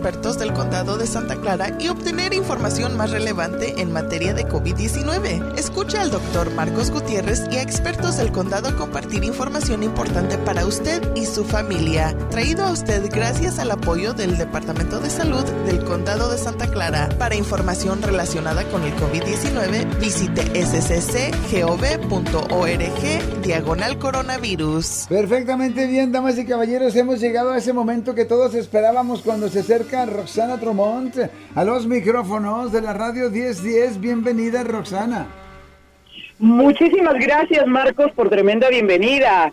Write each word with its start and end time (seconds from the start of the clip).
expertos 0.00 0.38
del 0.38 0.54
condado 0.54 0.96
de 0.96 1.06
Santa 1.06 1.36
Clara 1.40 1.76
y 1.78 1.88
obtener 1.88 2.34
información 2.34 2.96
más 2.96 3.10
relevante 3.10 3.80
en 3.80 3.92
materia 3.92 4.34
de 4.34 4.46
COVID-19. 4.46 5.58
Escucha 5.58 6.02
al 6.02 6.10
doctor 6.10 6.50
Marcos 6.54 6.90
Gutiérrez 6.90 7.42
y 7.50 7.56
a 7.56 7.62
expertos 7.62 8.18
del 8.18 8.30
condado 8.32 8.76
compartir 8.76 9.24
información 9.24 9.82
importante 9.82 10.38
para 10.38 10.66
usted 10.66 11.02
y 11.16 11.26
su 11.26 11.44
familia. 11.44 12.16
Traído 12.30 12.64
a 12.64 12.72
usted 12.72 13.10
gracias 13.10 13.58
al 13.58 13.70
apoyo 13.70 14.12
del 14.12 14.36
Departamento 14.36 15.00
de 15.00 15.10
Salud 15.10 15.44
del 15.66 15.84
condado 15.84 16.30
de 16.30 16.38
Santa 16.38 16.70
Clara. 16.70 17.08
Para 17.18 17.34
información 17.34 18.02
relacionada 18.02 18.64
con 18.64 18.82
el 18.82 18.94
COVID-19, 18.96 19.98
visite 19.98 20.42
sccgov.org 20.64 21.40
diagonal 23.42 23.98
coronavirus. 23.98 25.06
Perfectamente 25.08 25.86
bien, 25.86 26.12
damas 26.12 26.38
y 26.38 26.44
caballeros, 26.44 26.94
hemos 26.96 27.20
llegado 27.20 27.52
a 27.52 27.58
ese 27.58 27.72
momento 27.72 28.14
que 28.14 28.24
todos 28.24 28.54
esperábamos 28.54 29.22
cuando 29.22 29.48
se 29.48 29.60
acerca 29.60 30.06
Roxana 30.06 30.58
Tromont 30.58 31.29
a 31.54 31.64
los 31.64 31.86
micrófonos 31.86 32.72
de 32.72 32.80
la 32.80 32.92
radio 32.92 33.30
1010. 33.30 34.00
Bienvenida, 34.00 34.64
Roxana. 34.64 35.26
Muchísimas 36.38 37.14
gracias, 37.14 37.66
Marcos, 37.66 38.12
por 38.12 38.30
tremenda 38.30 38.68
bienvenida. 38.68 39.52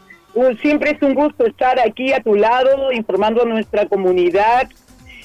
Siempre 0.62 0.92
es 0.92 1.02
un 1.02 1.16
gusto 1.16 1.46
estar 1.46 1.80
aquí 1.80 2.14
a 2.14 2.22
tu 2.22 2.36
lado, 2.36 2.92
informando 2.92 3.42
a 3.42 3.46
nuestra 3.46 3.88
comunidad 3.88 4.70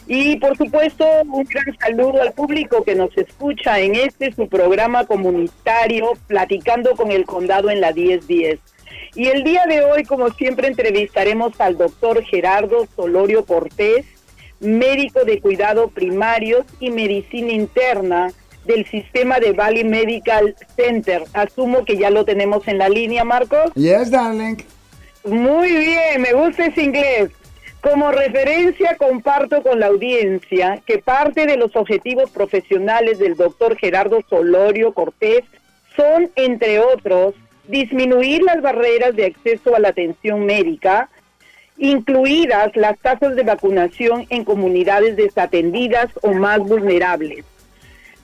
y 0.07 0.37
por 0.37 0.57
supuesto, 0.57 1.07
un 1.25 1.45
gran 1.45 1.77
saludo 1.79 2.21
al 2.23 2.33
público 2.33 2.83
que 2.83 2.95
nos 2.95 3.17
escucha 3.17 3.79
en 3.79 3.95
este 3.95 4.33
su 4.33 4.49
programa 4.49 5.07
comunitario 5.07 6.13
Platicando 6.27 6.93
con 6.97 7.13
el 7.13 7.25
Condado 7.25 7.71
en 7.71 7.81
la 7.81 7.93
1010. 7.93 8.59
Y 9.15 9.29
el 9.29 9.45
día 9.45 9.65
de 9.69 9.85
hoy, 9.85 10.05
como 10.05 10.31
siempre, 10.31 10.69
entrevistaremos 10.69 11.61
al 11.61 11.77
doctor 11.77 12.23
Gerardo 12.25 12.87
Solorio 12.97 13.45
Cortés, 13.45 14.07
médico 14.63 15.25
de 15.25 15.41
cuidado 15.41 15.89
primarios 15.89 16.65
y 16.81 16.91
medicina 16.91 17.53
interna 17.53 18.33
del 18.65 18.87
sistema 18.87 19.39
de 19.41 19.53
Valley 19.53 19.85
Medical 19.85 20.55
Center. 20.77 21.25
Asumo 21.33 21.85
que 21.85 21.97
ya 21.97 22.11
lo 22.11 22.25
tenemos 22.25 22.67
en 22.69 22.79
la 22.79 22.89
línea, 22.89 23.25
Marcos. 23.25 23.73
Yes, 23.75 24.11
darling. 24.11 24.57
Muy 25.25 25.73
bien, 25.73 26.21
me 26.21 26.33
gusta 26.33 26.67
ese 26.67 26.83
inglés. 26.83 27.31
Como 27.81 28.13
referencia, 28.13 28.97
comparto 28.97 29.63
con 29.63 29.81
la 29.81 29.87
audiencia 29.87 30.81
que 30.87 30.99
parte 30.99 31.47
de 31.47 31.57
los 31.57 31.75
objetivos 31.75 32.31
profesionales 32.31 33.19
del 33.19 33.35
doctor 33.35 33.77
Gerardo 33.77 34.21
Solorio 34.31 34.95
Cortés 34.95 35.43
son, 35.97 36.31
entre 36.37 36.79
otros, 36.79 37.35
disminuir 37.67 38.43
las 38.43 38.63
barreras 38.63 39.17
de 39.17 39.27
acceso 39.27 39.75
a 39.75 39.81
la 39.81 39.89
atención 39.89 40.45
médica, 40.45 41.11
incluidas 41.83 42.77
las 42.77 42.97
tasas 43.01 43.35
de 43.35 43.43
vacunación 43.43 44.25
en 44.31 44.45
comunidades 44.45 45.17
desatendidas 45.17 46.07
o 46.23 46.33
más 46.33 46.61
vulnerables. 46.61 47.45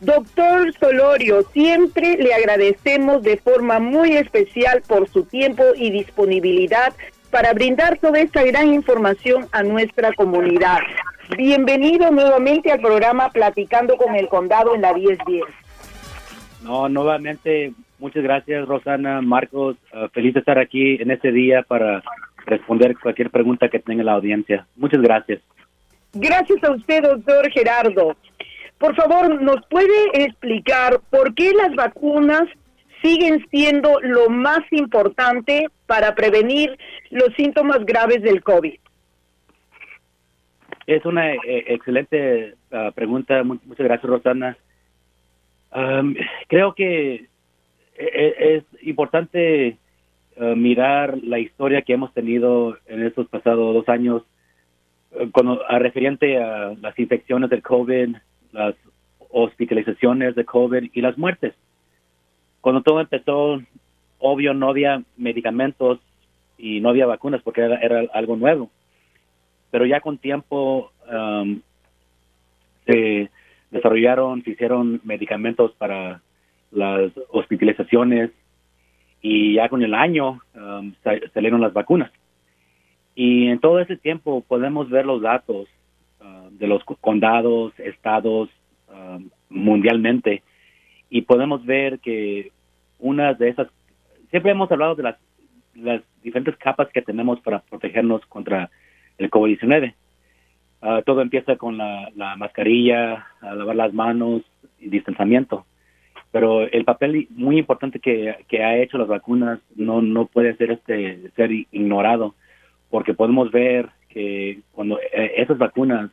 Doctor 0.01 0.73
Solorio, 0.75 1.43
siempre 1.53 2.17
le 2.19 2.33
agradecemos 2.33 3.21
de 3.25 3.37
forma 3.37 3.81
muy 3.81 4.17
especial 4.17 4.83
por 4.87 5.09
su 5.09 5.25
tiempo 5.25 5.65
y 5.75 5.91
disponibilidad 5.91 6.93
para 7.33 7.53
brindar 7.53 7.99
toda 7.99 8.21
esta 8.21 8.45
gran 8.45 8.73
información 8.73 9.49
a 9.51 9.65
nuestra 9.65 10.13
comunidad. 10.13 10.79
Bienvenido 11.37 12.13
nuevamente 12.13 12.71
al 12.71 12.79
programa 12.79 13.31
Platicando 13.31 13.97
con 13.97 14.15
el 14.15 14.29
Condado 14.29 14.77
en 14.77 14.83
la 14.83 14.95
1010. 14.95 15.43
No, 16.63 16.89
nuevamente, 16.89 17.73
muchas 17.99 18.23
gracias 18.23 18.69
Rosana, 18.69 19.21
Marcos, 19.21 19.77
uh, 19.93 20.07
feliz 20.11 20.35
de 20.35 20.41
estar 20.41 20.61
aquí 20.61 21.03
en 21.03 21.11
este 21.11 21.33
día 21.33 21.65
para 21.65 22.05
responder 22.49 22.97
cualquier 22.99 23.31
pregunta 23.31 23.69
que 23.69 23.79
tenga 23.79 24.03
la 24.03 24.13
audiencia. 24.13 24.67
Muchas 24.77 25.01
gracias. 25.01 25.41
Gracias 26.13 26.63
a 26.65 26.73
usted, 26.73 27.03
doctor 27.03 27.51
Gerardo. 27.51 28.17
Por 28.79 28.95
favor, 28.95 29.41
¿nos 29.43 29.65
puede 29.67 30.25
explicar 30.25 31.01
por 31.11 31.35
qué 31.35 31.53
las 31.53 31.75
vacunas 31.75 32.45
siguen 33.03 33.45
siendo 33.51 34.01
lo 34.01 34.29
más 34.29 34.61
importante 34.71 35.69
para 35.87 36.15
prevenir 36.15 36.77
los 37.11 37.35
síntomas 37.37 37.85
graves 37.85 38.23
del 38.23 38.43
COVID? 38.43 38.79
Es 40.87 41.05
una 41.05 41.35
eh, 41.35 41.65
excelente 41.67 42.55
ah, 42.73 42.91
pregunta. 42.95 43.43
Muchas 43.45 43.79
gracias, 43.79 44.11
Rosana. 44.11 44.57
creo 46.49 46.75
que 46.75 47.27
e, 47.99 48.07
e, 48.15 48.57
es 48.57 48.65
importante 48.83 49.77
ah, 50.41 50.55
mirar 50.57 51.19
la 51.23 51.39
historia 51.39 51.83
que 51.83 51.93
hemos 51.93 52.13
tenido 52.15 52.77
en 52.87 53.05
estos 53.05 53.29
pasados 53.29 53.75
dos 53.75 53.89
años 53.89 54.23
eh, 55.13 55.29
cuando, 55.33 55.61
a 55.69 55.79
referente 55.79 56.39
a 56.39 56.75
las 56.81 56.99
infecciones 56.99 57.51
del 57.51 57.63
COVID, 57.63 58.17
las 58.53 58.75
hospitalizaciones 59.31 60.35
de 60.35 60.45
COVID 60.45 60.91
y 60.93 61.01
las 61.01 61.17
muertes. 61.19 61.55
Cuando 62.61 62.83
todo 62.83 63.01
empezó, 63.01 63.61
obvio 64.19 64.55
no 64.55 64.71
había 64.71 65.03
medicamentos 65.17 66.01
y 66.57 66.81
no 66.81 66.89
había 66.91 67.07
vacunas 67.07 67.43
porque 67.43 67.63
era, 67.63 68.03
algo 68.13 68.37
nuevo. 68.37 68.71
Pero 69.71 69.87
ya 69.87 70.01
con 70.01 70.19
tiempo 70.19 70.91
um, 71.11 71.61
se 72.87 73.31
desarrollaron, 73.71 74.43
se 74.43 74.51
hicieron 74.51 75.01
medicamentos 75.05 75.73
para 75.73 76.21
las 76.71 77.13
hospitalizaciones 77.31 78.31
y 79.21 79.55
ya 79.55 79.69
con 79.69 79.83
el 79.83 79.95
año 79.95 80.41
um, 80.55 80.93
salieron 81.35 81.61
las 81.61 81.73
vacunas. 81.73 82.11
Y 83.15 83.49
en 83.49 83.59
todo 83.59 83.81
ese 83.81 83.97
tiempo 83.97 84.45
podemos 84.47 84.89
ver 84.91 85.05
los 85.05 85.23
datos 85.23 85.69
uh, 86.21 86.51
de 86.51 86.67
los 86.67 86.83
condados, 87.01 87.73
estados, 87.79 88.49
um, 88.89 89.29
mundialmente, 89.49 90.43
y 91.11 91.23
podemos 91.23 91.65
ver 91.65 91.99
que 92.01 92.53
una 92.99 93.35
de 93.35 93.49
esas, 93.49 93.69
siempre 94.31 94.53
hemos 94.53 94.71
hablado 94.71 94.95
de 94.95 95.03
las, 95.05 95.17
las 95.75 96.03
diferentes 96.23 96.57
capas 96.57 96.89
que 96.93 97.03
tenemos 97.03 97.41
para 97.41 97.61
protegernos 97.61 98.25
contra 98.27 98.71
el 99.17 99.31
COVID-19. 99.31 99.95
Ah, 100.81 101.03
todo 101.05 101.23
empieza 101.23 101.57
con 101.57 101.77
la, 101.77 102.37
mascarilla, 102.37 103.27
lavar 103.43 103.77
las 103.77 103.93
manos 103.93 104.43
y 104.79 104.89
distanciamiento. 104.91 105.67
Pero 106.31 106.63
el 106.63 106.85
papel 106.85 107.27
muy 107.31 107.59
importante 107.59 108.01
que, 108.01 108.35
ha 108.63 108.77
hecho 108.77 108.99
las 108.99 109.09
vacunas 109.09 109.61
no, 109.75 110.03
no 110.03 110.27
puede 110.27 110.57
ser, 110.57 110.73
este, 110.73 111.31
ser 111.37 111.51
ignorado, 111.53 112.35
porque 112.91 113.15
podemos 113.15 113.51
ver 113.51 113.89
que 114.09 114.61
cuando 114.73 114.99
eh, 115.01 115.35
esas 115.37 115.59
vacunas 115.59 116.11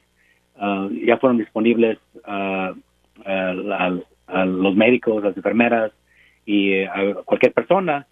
ah, 0.58 0.88
ya 1.06 1.18
fueron 1.18 1.38
disponibles 1.38 1.98
a 2.26 2.74
los 4.46 4.76
médicos, 4.76 5.24
las 5.24 5.36
enfermeras, 5.36 5.92
y 6.46 6.84
a 6.84 7.16
cualquier 7.26 7.54
persona, 7.54 8.06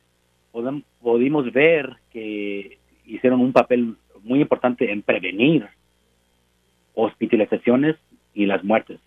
pudimos 1.01 1.51
ver 1.51 1.98
que 2.12 2.77
hicieron 3.06 3.42
un 3.42 3.54
papel 3.54 3.95
muy 4.24 4.42
importante 4.42 4.92
en 4.92 5.01
prevenir 5.01 5.68
hospitalizaciones 6.95 7.95
y 8.33 8.45
las 8.45 8.63
muertes. 8.63 9.00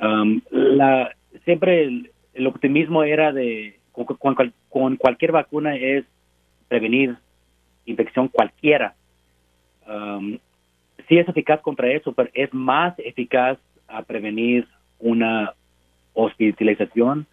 Um, 0.00 0.40
la, 0.50 1.14
siempre 1.44 1.84
el, 1.84 2.46
optimismo 2.46 3.02
era 3.02 3.32
de, 3.32 3.78
con, 3.92 4.36
cualquier 4.96 5.32
vacuna 5.32 5.76
es 5.76 6.04
prevenir 6.68 7.16
infección 7.84 8.28
cualquiera. 8.28 8.94
Um, 9.88 10.38
sí 11.08 11.18
es 11.18 11.28
eficaz 11.28 11.60
contra 11.62 11.90
eso, 11.90 12.12
pero 12.12 12.30
es 12.34 12.52
más 12.52 12.94
eficaz 12.98 13.58
a 13.88 14.02
prevenir 14.02 14.68
una 14.98 15.54
hospitalización 16.12 17.26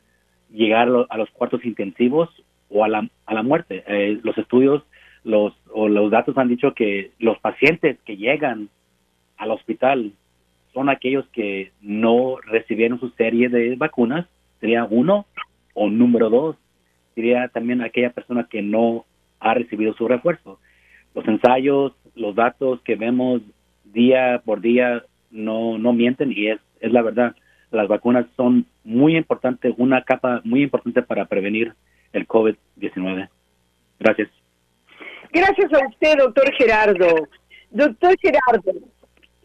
llegar 0.51 0.87
a 1.09 1.17
los 1.17 1.29
cuartos 1.31 1.65
intensivos 1.65 2.29
o 2.69 2.83
a 2.83 2.87
la, 2.87 3.07
a 3.25 3.33
la 3.33 3.43
muerte. 3.43 3.83
Eh, 3.87 4.19
los 4.23 4.37
estudios 4.37 4.83
los, 5.23 5.53
o 5.73 5.89
los 5.89 6.11
datos 6.11 6.37
han 6.37 6.47
dicho 6.47 6.73
que 6.73 7.11
los 7.19 7.37
pacientes 7.39 7.97
que 8.05 8.15
llegan 8.15 8.69
al 9.37 9.51
hospital 9.51 10.13
son 10.75 10.89
aquellos 10.89 11.25
que 11.29 11.71
no 11.81 12.35
recibieron 12.45 12.99
su 12.99 13.09
serie 13.11 13.47
de 13.47 13.75
vacunas, 13.77 14.27
sería 14.59 14.83
uno, 14.83 15.25
o 15.73 15.89
número 15.89 16.29
dos, 16.29 16.57
sería 17.15 17.47
también 17.47 17.81
aquella 17.81 18.09
persona 18.09 18.47
que 18.49 18.61
no 18.61 19.05
ha 19.39 19.53
recibido 19.53 19.93
su 19.93 20.07
refuerzo. 20.07 20.59
Los 21.15 21.25
ensayos, 21.27 21.93
los 22.13 22.35
datos 22.35 22.81
que 22.81 22.95
vemos 22.95 23.41
día 23.85 24.41
por 24.43 24.59
día 24.59 25.03
no, 25.31 25.77
no 25.77 25.93
mienten 25.93 26.33
y 26.33 26.47
es, 26.47 26.59
es 26.81 26.91
la 26.91 27.01
verdad 27.01 27.35
las 27.71 27.87
vacunas 27.87 28.25
son 28.35 28.65
muy 28.83 29.15
importantes, 29.15 29.73
una 29.77 30.03
capa 30.03 30.41
muy 30.43 30.61
importante 30.63 31.01
para 31.01 31.25
prevenir 31.25 31.73
el 32.13 32.27
COVID-19. 32.27 33.29
Gracias. 33.99 34.29
Gracias 35.31 35.73
a 35.73 35.87
usted, 35.87 36.17
doctor 36.17 36.53
Gerardo. 36.57 37.27
Doctor 37.71 38.15
Gerardo, 38.21 38.73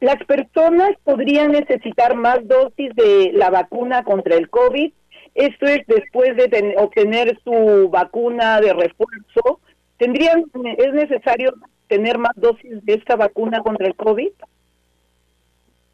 ¿las 0.00 0.16
personas 0.24 0.92
podrían 1.04 1.52
necesitar 1.52 2.16
más 2.16 2.46
dosis 2.48 2.94
de 2.94 3.32
la 3.34 3.50
vacuna 3.50 4.02
contra 4.02 4.36
el 4.36 4.48
COVID? 4.48 4.92
Esto 5.34 5.66
es 5.66 5.86
después 5.86 6.36
de 6.36 6.74
obtener 6.78 7.38
su 7.44 7.88
vacuna 7.90 8.60
de 8.60 8.72
refuerzo. 8.72 9.60
¿Tendrían, 9.98 10.44
es 10.78 10.92
necesario 10.92 11.52
tener 11.86 12.18
más 12.18 12.32
dosis 12.36 12.84
de 12.84 12.94
esta 12.94 13.16
vacuna 13.16 13.60
contra 13.60 13.86
el 13.86 13.94
COVID? 13.94 14.30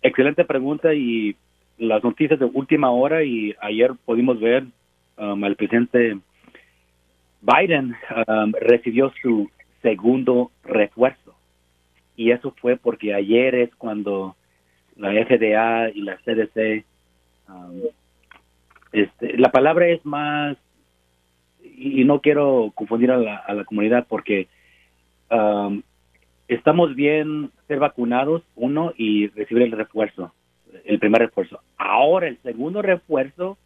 Excelente 0.03 0.45
pregunta 0.45 0.95
y 0.95 1.37
las 1.79 2.03
noticias 2.03 2.39
de 2.39 2.47
última 2.47 2.91
hora 2.91 3.25
y 3.25 3.55
ayer 3.61 3.93
pudimos 4.05 4.41
ver 4.41 4.65
um, 5.19 5.43
al 5.43 5.57
presidente 5.57 6.19
Biden 7.43 7.95
um, 8.27 8.53
recibió 8.61 9.13
su 9.21 9.51
segundo 9.83 10.51
refuerzo 10.65 11.36
y 12.17 12.31
eso 12.31 12.55
fue 12.61 12.77
porque 12.77 13.15
ayer 13.15 13.55
es 13.55 13.75
cuando 13.77 14.37
la 14.97 15.11
FDA 15.13 15.91
y 15.91 16.01
la 16.01 16.17
CDC 16.19 16.85
um, 17.49 17.83
este, 18.93 19.37
la 19.37 19.51
palabra 19.51 19.89
es 19.89 20.05
más 20.07 20.57
y 21.63 22.05
no 22.05 22.21
quiero 22.21 22.73
confundir 22.75 23.11
a 23.11 23.19
la, 23.19 23.37
a 23.37 23.53
la 23.53 23.65
comunidad 23.65 24.07
porque 24.09 24.49
um, 25.31 25.83
estamos 26.49 26.95
bien 26.95 27.51
ser 27.69 27.79
vacunados, 27.79 28.43
uno, 28.55 28.93
y 28.97 29.29
recibir 29.29 29.65
el 29.65 29.73
refuerzo, 29.73 30.33
el 30.85 30.99
primer 30.99 31.23
refuerzo. 31.23 31.61
Ahora, 31.77 32.29
el 32.29 32.39
segundo 32.39 32.83
refuerzo, 32.83 33.59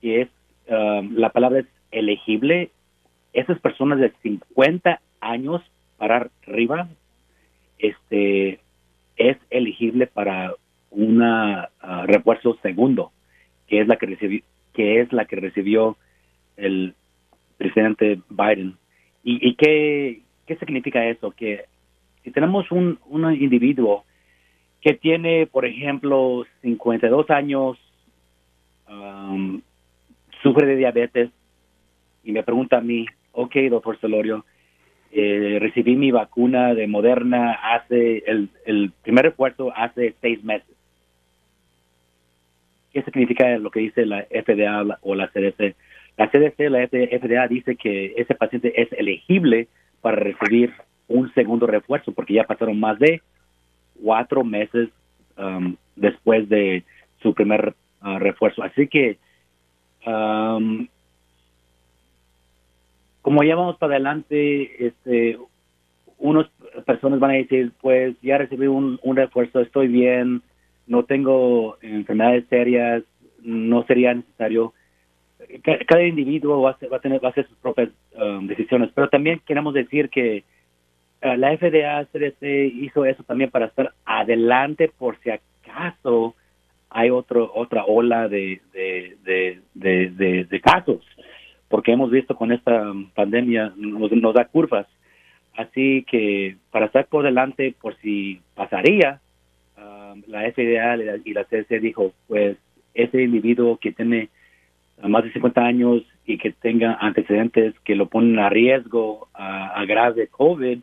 que 0.00 0.22
es, 0.22 0.28
um, 0.68 1.14
la 1.14 1.30
palabra 1.30 1.60
es 1.60 1.66
elegible, 1.90 2.70
esas 3.32 3.58
personas 3.60 4.00
de 4.00 4.12
50 4.22 5.00
años 5.20 5.62
para 5.96 6.28
arriba, 6.46 6.88
este, 7.80 8.60
es 9.16 9.36
elegible 9.50 10.06
para 10.06 10.54
un 10.90 11.22
uh, 11.22 11.66
refuerzo 12.06 12.58
segundo, 12.62 13.12
que 13.66 13.80
es 13.80 13.88
la 13.88 13.96
que 13.96 14.06
recibió, 14.06 14.42
que 14.72 15.00
es 15.00 15.12
la 15.12 15.24
que 15.24 15.36
recibió 15.36 15.96
el 16.56 16.94
presidente 17.56 18.20
Biden. 18.28 18.76
¿Y, 19.22 19.48
y 19.48 19.54
qué, 19.54 20.22
qué 20.46 20.56
significa 20.56 21.06
eso? 21.06 21.30
Que 21.30 21.66
si 22.24 22.30
tenemos 22.30 22.70
un, 22.70 22.98
un 23.06 23.34
individuo 23.34 24.04
que 24.80 24.94
tiene, 24.94 25.46
por 25.46 25.66
ejemplo, 25.66 26.44
52 26.62 27.30
años, 27.30 27.78
um, 28.88 29.60
sufre 30.42 30.66
de 30.66 30.76
diabetes 30.76 31.30
y 32.24 32.32
me 32.32 32.42
pregunta 32.42 32.78
a 32.78 32.80
mí, 32.80 33.06
ok, 33.32 33.54
doctor 33.70 33.98
Celorio, 34.00 34.44
eh, 35.12 35.58
recibí 35.60 35.96
mi 35.96 36.10
vacuna 36.10 36.74
de 36.74 36.86
Moderna 36.86 37.52
hace, 37.52 38.22
el, 38.26 38.48
el 38.64 38.92
primer 39.02 39.26
refuerzo 39.26 39.72
hace 39.74 40.14
seis 40.20 40.42
meses. 40.44 40.68
¿Qué 42.92 43.02
significa 43.02 43.58
lo 43.58 43.70
que 43.70 43.80
dice 43.80 44.06
la 44.06 44.22
FDA 44.24 44.98
o 45.02 45.14
la 45.14 45.28
CDC? 45.28 45.74
La 46.16 46.28
CDC, 46.28 46.58
la 46.70 46.86
FDA 46.86 47.48
dice 47.48 47.76
que 47.76 48.14
ese 48.16 48.34
paciente 48.34 48.80
es 48.80 48.92
elegible 48.92 49.68
para 50.00 50.16
recibir 50.16 50.72
un 51.08 51.32
segundo 51.34 51.66
refuerzo 51.66 52.12
porque 52.12 52.34
ya 52.34 52.44
pasaron 52.44 52.78
más 52.78 52.98
de 52.98 53.20
cuatro 54.02 54.44
meses 54.44 54.88
um, 55.36 55.76
después 55.96 56.48
de 56.48 56.84
su 57.22 57.34
primer 57.34 57.74
uh, 58.02 58.18
refuerzo. 58.18 58.62
Así 58.62 58.86
que, 58.86 59.18
um, 60.06 60.86
como 63.22 63.42
ya 63.42 63.54
vamos 63.54 63.76
para 63.76 63.94
adelante, 63.94 64.86
este, 64.86 65.38
unas 66.18 66.46
personas 66.86 67.18
van 67.18 67.32
a 67.32 67.34
decir, 67.34 67.72
pues 67.80 68.16
ya 68.22 68.38
recibí 68.38 68.66
un, 68.66 68.98
refuerzo, 69.14 69.60
estoy 69.60 69.88
bien, 69.88 70.42
no 70.86 71.04
tengo 71.04 71.78
enfermedades 71.82 72.46
serias, 72.48 73.02
no 73.42 73.84
sería 73.84 74.14
necesario. 74.14 74.72
Cada 75.86 76.02
individuo 76.04 76.62
va 76.62 76.70
a, 76.70 76.98
tener, 77.00 77.22
va 77.22 77.28
a 77.28 77.30
hacer 77.30 77.48
sus 77.48 77.56
propias 77.58 77.88
um, 78.14 78.46
decisiones, 78.46 78.90
pero 78.94 79.08
también 79.08 79.40
queremos 79.46 79.74
decir 79.74 80.10
que 80.10 80.44
eh, 81.22 81.36
la 81.36 81.56
FDA, 81.56 82.06
CDC 82.06 82.42
hizo 82.74 83.04
eso 83.04 83.22
también 83.24 83.50
para 83.50 83.66
estar 83.66 83.92
adelante 84.04 84.90
por 84.96 85.18
si 85.20 85.30
acaso 85.30 86.34
hay 86.90 87.10
otro, 87.10 87.50
otra 87.54 87.84
ola 87.84 88.28
de, 88.28 88.60
de, 88.72 89.60
de, 89.74 90.60
casos, 90.60 91.06
porque 91.70 91.92
hemos 91.92 92.10
visto 92.10 92.34
con 92.34 92.52
esta 92.52 92.92
pandemia 93.14 93.72
nos, 93.76 94.12
nos, 94.12 94.34
da 94.34 94.44
curvas. 94.44 94.86
Así 95.56 96.04
que 96.10 96.56
para 96.70 96.86
estar 96.86 97.06
por 97.06 97.24
delante, 97.24 97.74
por 97.80 97.96
si 97.98 98.40
pasaría, 98.54 99.20
um, 99.78 100.22
la 100.26 100.50
FDA 100.50 100.96
y 101.24 101.32
la 101.32 101.44
CDC 101.44 101.80
dijo, 101.80 102.12
pues 102.26 102.56
ese 102.92 103.22
individuo 103.22 103.78
que 103.78 103.92
tiene 103.92 104.28
más 105.08 105.24
de 105.24 105.32
50 105.32 105.60
años 105.64 106.02
y 106.26 106.38
que 106.38 106.50
tenga 106.50 106.94
antecedentes 107.00 107.74
que 107.84 107.94
lo 107.94 108.06
ponen 108.06 108.38
a 108.38 108.50
riesgo 108.50 109.28
a, 109.32 109.84
grave 109.86 110.26
COVID, 110.26 110.78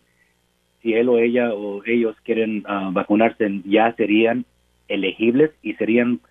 si 0.81 0.93
él 0.93 1.09
o 1.09 1.17
ella 1.19 1.53
o 1.53 1.83
ellos 1.85 2.15
quieren 2.23 2.63
ah, 2.65 2.89
vacunarse, 2.91 3.61
ya 3.65 3.93
serían 3.95 4.45
elegibles 4.87 5.51
y 5.61 5.73
serían 5.73 6.21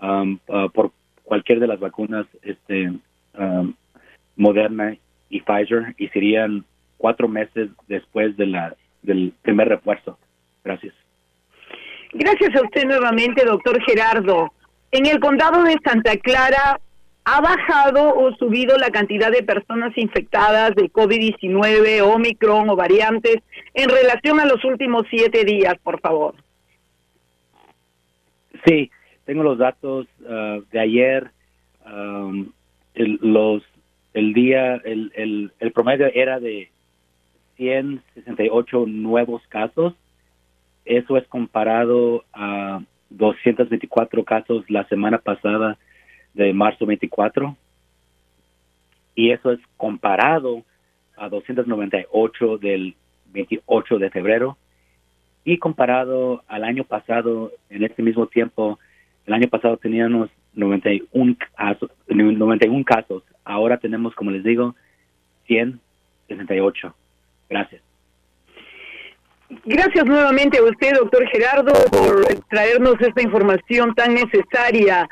um, 0.00 0.38
ah, 0.48 0.68
por 0.72 0.92
cualquier 1.24 1.60
de 1.60 1.66
las 1.66 1.80
vacunas 1.80 2.26
este, 2.42 2.92
um, 3.38 3.74
Moderna 4.36 4.96
y 5.28 5.40
Pfizer 5.40 5.94
y 5.98 6.08
serían 6.08 6.64
cuatro 6.98 7.28
meses 7.28 7.70
después 7.88 8.36
de 8.36 8.46
la, 8.46 8.74
del 9.02 9.32
primer 9.42 9.68
refuerzo. 9.68 10.18
Gracias. 10.64 10.94
Gracias 12.12 12.54
a 12.54 12.62
usted 12.62 12.84
nuevamente, 12.84 13.44
doctor 13.44 13.82
Gerardo. 13.84 14.52
En 14.92 15.06
el 15.06 15.18
condado 15.18 15.64
de 15.64 15.76
Santa 15.84 16.16
Clara, 16.16 16.78
¿Ha 17.26 17.40
bajado 17.40 18.14
o 18.14 18.34
subido 18.36 18.76
la 18.76 18.90
cantidad 18.90 19.30
de 19.30 19.42
personas 19.42 19.96
infectadas 19.96 20.74
de 20.74 20.92
COVID-19, 20.92 22.02
Omicron 22.02 22.68
o 22.68 22.76
variantes 22.76 23.38
en 23.72 23.88
relación 23.88 24.40
a 24.40 24.44
los 24.44 24.62
últimos 24.62 25.06
siete 25.08 25.44
días, 25.44 25.74
por 25.82 26.00
favor? 26.00 26.34
Sí, 28.66 28.90
tengo 29.24 29.42
los 29.42 29.56
datos 29.56 30.06
uh, 30.20 30.60
de 30.70 30.80
ayer. 30.80 31.30
Um, 31.86 32.52
el, 32.94 33.18
los, 33.22 33.62
el 34.14 34.32
día, 34.32 34.76
el, 34.76 35.12
el, 35.14 35.52
el 35.58 35.72
promedio 35.72 36.06
era 36.14 36.40
de 36.40 36.70
168 37.56 38.86
nuevos 38.86 39.42
casos. 39.48 39.94
Eso 40.84 41.16
es 41.16 41.26
comparado 41.28 42.24
a 42.32 42.80
224 43.10 44.24
casos 44.24 44.64
la 44.68 44.86
semana 44.88 45.18
pasada 45.18 45.78
de 46.32 46.52
marzo 46.52 46.86
24 46.86 47.56
y 49.14 49.30
eso 49.30 49.52
es 49.52 49.60
comparado 49.76 50.62
a 51.16 51.28
298 51.28 52.58
del 52.58 52.94
28 53.32 53.98
de 53.98 54.10
febrero 54.10 54.56
y 55.44 55.58
comparado 55.58 56.42
al 56.48 56.64
año 56.64 56.84
pasado 56.84 57.52
en 57.70 57.84
este 57.84 58.02
mismo 58.02 58.26
tiempo 58.26 58.78
el 59.26 59.34
año 59.34 59.48
pasado 59.48 59.76
teníamos 59.76 60.28
91 60.54 61.36
casos 61.56 61.90
91 62.08 62.84
casos 62.84 63.22
ahora 63.54 63.78
tenemos 63.78 64.14
como 64.14 64.30
les 64.30 64.44
digo 64.44 64.74
168 65.46 66.94
gracias 67.48 67.82
Gracias 69.66 70.06
nuevamente 70.06 70.58
a 70.58 70.62
usted, 70.62 70.94
doctor 70.94 71.28
Gerardo, 71.28 71.72
por 71.90 72.24
traernos 72.48 73.00
esta 73.00 73.22
información 73.22 73.94
tan 73.94 74.14
necesaria 74.14 75.06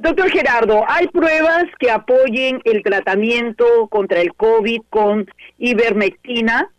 Doctor 0.00 0.30
Gerardo, 0.30 0.82
¿hay 0.88 1.08
pruebas 1.08 1.66
que 1.78 1.90
apoyen 1.90 2.62
el 2.64 2.82
tratamiento 2.82 3.86
contra 3.90 4.22
el 4.22 4.32
COVID 4.32 4.80
con 4.88 5.26
ivermectina? 5.58 6.70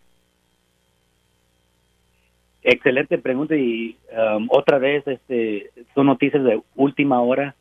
Excelente 2.63 3.19
pregunta 3.19 3.55
y 3.55 3.95
um, 4.11 4.47
otra 4.49 4.79
vez 4.79 5.07
este 5.07 5.69
son 5.93 6.07
noticias 6.07 6.43
de 6.43 6.61
última 6.75 7.21
hora. 7.21 7.53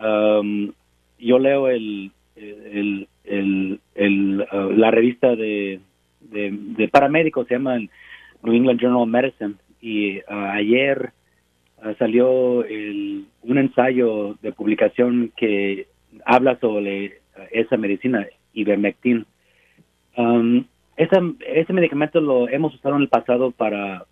Um, 0.00 0.72
yo 1.18 1.40
leo 1.40 1.68
el, 1.68 2.12
el, 2.36 3.08
el, 3.24 4.46
uh, 4.52 4.70
la 4.70 4.90
revista 4.90 5.34
de, 5.36 5.80
de, 6.20 6.88
paramédicos, 6.88 7.46
se 7.46 7.54
llama 7.54 7.78
New 7.78 8.54
England 8.54 8.80
Journal 8.80 9.02
of 9.02 9.08
Medicine, 9.08 9.54
y 9.80 10.18
uh, 10.18 10.22
ayer 10.52 11.12
Ah, 11.84 11.92
salió 11.98 12.64
un 12.64 13.58
ensayo 13.58 14.38
de 14.40 14.52
publicación 14.52 15.30
que 15.36 15.86
habla 16.24 16.58
sobre 16.58 17.18
esa 17.50 17.76
medicina, 17.76 18.26
ivermectin. 18.54 19.26
Um, 20.16 20.64
ese 20.96 21.72
medicamento 21.74 22.22
lo 22.22 22.48
hemos 22.48 22.74
usado 22.74 22.96
en 22.96 23.02
el 23.02 23.08
pasado 23.08 23.50
para 23.50 24.06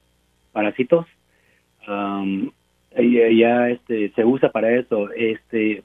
parásitos. 0.53 1.07
Um, 1.89 2.51
ya 2.95 3.71
este, 3.71 4.11
se 4.11 4.23
usa 4.23 4.53
para 4.53 4.71
eso. 4.79 5.11
Este, 5.13 5.83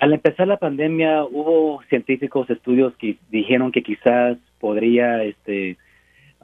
al 0.00 0.12
empezar 0.12 0.46
la 0.46 0.58
pandemia 0.58 1.24
hubo 1.24 1.82
científicos 1.88 2.48
estudios 2.50 2.94
que 2.96 3.16
dijeron 3.30 3.72
que 3.72 3.82
quizás 3.82 4.38
podría 4.60 5.24
este 5.24 5.76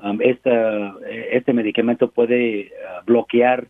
um, 0.02 0.18
este 0.20 1.52
medicamento 1.52 2.11
puede 2.11 2.73
ah, 2.88 3.02
bloquear 3.06 3.66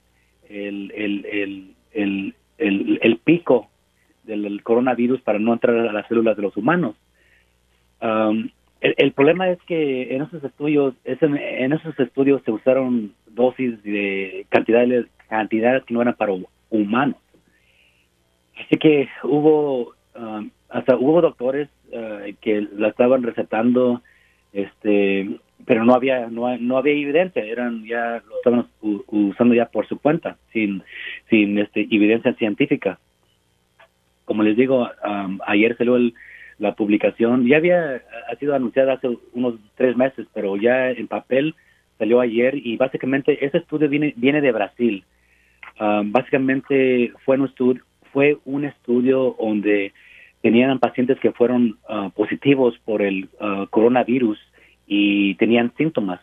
el, 0.48 0.92
el, 0.94 1.74
el, 1.92 2.34
el, 2.58 3.16
pico 3.24 3.68
del 4.24 4.62
coronavirus 4.62 5.20
para 5.22 5.38
no 5.38 5.52
entrar 5.52 5.76
a 5.76 5.92
las 5.92 6.06
células 6.08 6.36
de 6.36 6.42
los 6.42 6.56
humanos. 6.56 6.96
Um, 8.00 8.50
el, 8.80 9.12
problema 9.12 9.48
es 9.48 9.58
que 9.62 10.14
en 10.14 10.22
esos 10.22 10.44
estudios, 10.44 10.94
en, 11.04 11.72
esos 11.72 11.98
estudios 11.98 12.42
se 12.44 12.50
usaron 12.50 13.12
dosis 13.28 13.82
de 13.82 14.46
cantidades, 14.50 15.06
cantidades 15.28 15.84
que 15.84 15.94
no 15.94 16.02
eran 16.02 16.14
para 16.14 16.34
humanos. 16.70 17.16
Así 18.58 18.76
que 18.76 19.08
hubo, 19.22 19.94
um, 20.14 20.50
hasta 20.68 20.96
hubo 20.96 21.20
doctores 21.20 21.68
uh, 21.92 22.32
que 22.40 22.66
la 22.76 22.88
estaban 22.88 23.22
recetando, 23.22 24.02
este, 24.52 25.38
pero 25.66 25.84
no 25.84 25.94
había, 25.94 26.28
no, 26.28 26.56
no 26.58 26.76
había 26.76 26.92
evidencia, 26.92 27.42
eran 27.44 27.84
ya, 27.84 28.22
lo 28.28 28.36
estaban 28.36 28.66
usando 28.80 29.54
ya 29.54 29.66
por 29.66 29.86
su 29.88 29.98
cuenta, 29.98 30.36
sin, 30.52 30.82
sin 31.30 31.58
este, 31.58 31.82
evidencia 31.82 32.34
científica. 32.34 32.98
Como 34.24 34.42
les 34.42 34.56
digo, 34.56 34.88
ayer 35.46 35.76
salió 35.76 35.96
el, 35.96 36.14
la 36.58 36.74
publicación 36.74 37.46
ya 37.46 37.56
había 37.56 38.02
ha 38.30 38.36
sido 38.36 38.54
anunciada 38.54 38.94
hace 38.94 39.08
unos 39.32 39.56
tres 39.76 39.96
meses, 39.96 40.26
pero 40.32 40.56
ya 40.56 40.90
en 40.90 41.08
papel 41.08 41.54
salió 41.98 42.20
ayer 42.20 42.54
y 42.56 42.76
básicamente 42.76 43.44
ese 43.44 43.58
estudio 43.58 43.88
viene 43.88 44.14
viene 44.16 44.40
de 44.40 44.52
Brasil. 44.52 45.04
Ah, 45.78 46.02
básicamente 46.04 47.12
fue 47.24 47.36
un 47.36 47.46
estudio 47.46 47.82
fue 48.14 48.38
un 48.44 48.64
estudio 48.64 49.36
donde 49.38 49.92
tenían 50.40 50.78
pacientes 50.78 51.18
que 51.18 51.32
fueron 51.32 51.78
ah, 51.88 52.10
positivos 52.14 52.78
por 52.84 53.02
el 53.02 53.28
ah, 53.40 53.66
coronavirus 53.68 54.38
y 54.86 55.34
tenían 55.34 55.72
síntomas. 55.76 56.20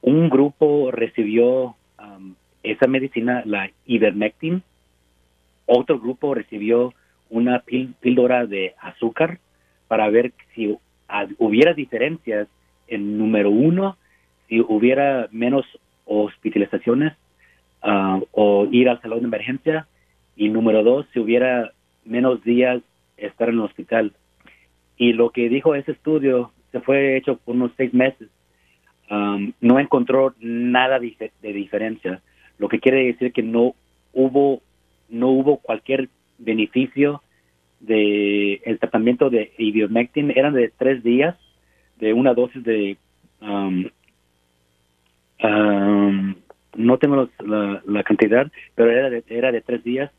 Un 0.00 0.30
grupo 0.30 0.90
recibió 0.90 1.76
esa 2.62 2.86
medicina, 2.86 3.42
la 3.44 3.70
ivermectin, 3.86 4.62
otro 5.66 5.98
grupo 5.98 6.34
recibió 6.34 6.94
una 7.28 7.62
píldora 8.00 8.46
de 8.46 8.74
azúcar 8.80 9.38
para 9.88 10.08
ver 10.08 10.32
si 10.54 10.76
hubiera 11.38 11.74
diferencias 11.74 12.48
en 12.88 13.18
número 13.18 13.50
uno, 13.50 13.96
si 14.48 14.60
hubiera 14.60 15.28
menos 15.32 15.64
hospitalizaciones 16.04 17.12
ah, 17.82 18.20
o 18.32 18.66
ir 18.70 18.88
al 18.88 19.00
salón 19.02 19.20
de 19.20 19.26
emergencia 19.26 19.86
y 20.36 20.48
número 20.48 20.82
dos, 20.82 21.06
si 21.12 21.18
hubiera 21.18 21.72
menos 22.04 22.42
días 22.44 22.82
estar 23.16 23.48
en 23.48 23.56
el 23.56 23.62
hospital. 23.62 24.12
Y 24.96 25.12
lo 25.12 25.30
que 25.30 25.48
dijo 25.48 25.74
ese 25.74 25.92
estudio 25.92 26.52
se 26.72 26.80
fue 26.80 27.16
hecho 27.16 27.36
por 27.38 27.54
unos 27.54 27.72
seis 27.76 27.92
meses. 27.94 28.28
no 29.08 29.78
encontró 29.78 30.34
nada 30.40 30.98
de, 30.98 31.52
diferencia, 31.52 32.20
lo 32.58 32.68
que 32.68 32.80
quiere 32.80 33.06
decir 33.06 33.32
que 33.32 33.42
no 33.42 33.74
hubo 34.12 34.62
no 35.08 35.28
hubo 35.28 35.58
cualquier 35.58 36.08
beneficio 36.38 37.22
de 37.80 38.54
el 38.64 38.78
tratamiento 38.78 39.30
de 39.30 39.52
ivermectin 39.56 40.32
eran 40.34 40.54
de 40.54 40.72
tres 40.76 41.02
días 41.04 41.36
de 42.00 42.12
una 42.12 42.34
dosis 42.34 42.64
de 42.64 42.96
um, 43.40 43.84
um, 45.44 46.34
no 46.74 46.98
tengo 46.98 47.28
la, 47.38 48.02
cantidad 48.02 48.50
pero 48.74 48.90
era 48.90 49.10
de, 49.10 49.22
era 49.28 49.52
de 49.52 49.60
tres 49.60 49.84
días 49.84 50.10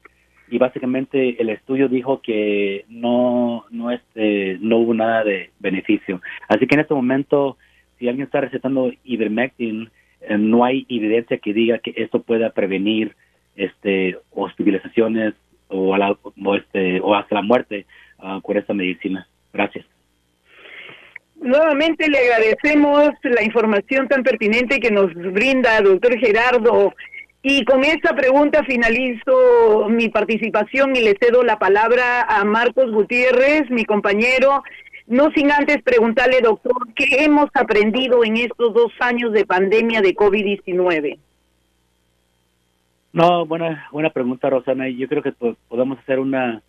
y 0.49 0.57
básicamente 0.57 1.41
el 1.41 1.49
estudio 1.49 1.87
dijo 1.87 2.21
que 2.21 2.85
no 2.89 3.65
no 3.69 3.91
este 3.91 4.57
no 4.59 4.77
hubo 4.77 4.93
nada 4.93 5.23
de 5.23 5.51
beneficio 5.59 6.21
así 6.47 6.67
que 6.67 6.75
en 6.75 6.81
este 6.81 6.93
momento 6.93 7.57
si 7.99 8.07
alguien 8.07 8.25
está 8.25 8.41
recetando 8.41 8.91
ivermectin 9.03 9.89
eh, 10.21 10.37
no 10.37 10.63
hay 10.63 10.85
evidencia 10.89 11.37
que 11.37 11.53
diga 11.53 11.79
que 11.79 11.93
esto 11.97 12.21
pueda 12.21 12.51
prevenir 12.51 13.15
este 13.55 14.17
hospitalizaciones 14.31 15.33
o, 15.69 15.93
a 15.93 15.97
la, 15.97 16.11
o, 16.11 16.55
este, 16.55 16.99
o 17.01 17.15
hasta 17.15 17.35
la 17.35 17.41
muerte 17.41 17.85
con 18.41 18.57
esta 18.57 18.73
medicina. 18.73 19.27
Gracias. 19.53 19.85
Nuevamente 21.35 22.09
le 22.09 22.17
agradecemos 22.17 23.11
la 23.23 23.43
información 23.43 24.07
tan 24.07 24.23
pertinente 24.23 24.79
que 24.79 24.89
nos 24.89 25.13
brinda, 25.13 25.79
doctor 25.81 26.17
Gerardo. 26.19 26.93
Y 27.49 27.63
con 27.63 27.85
esta 27.85 28.13
pregunta 28.13 28.61
finalizo 28.65 29.87
mi 29.87 30.09
participación 30.09 30.97
y 30.97 30.99
le 30.99 31.15
cedo 31.17 31.43
la 31.43 31.57
palabra 31.57 32.23
a 32.23 32.43
Marcos 32.43 32.91
Gutiérrez, 32.91 33.69
mi 33.69 33.85
compañero. 33.85 34.63
No 35.07 35.31
sin 35.31 35.49
antes 35.49 35.81
preguntarle, 35.81 36.41
doctor, 36.41 36.75
¿qué 36.93 37.23
hemos 37.23 37.47
aprendido 37.53 38.25
en 38.25 38.35
estos 38.35 38.73
dos 38.73 38.91
años 38.99 39.31
de 39.31 39.45
pandemia 39.45 40.01
de 40.01 40.13
COVID-19? 40.13 41.17
No, 43.13 43.45
buena 43.45 43.87
buena 43.93 44.09
pregunta, 44.09 44.49
Rosana. 44.49 44.89
Yo 44.89 45.07
creo 45.07 45.23
que 45.23 45.31
podemos 45.69 45.99
hacer 45.99 46.19
una 46.19 46.61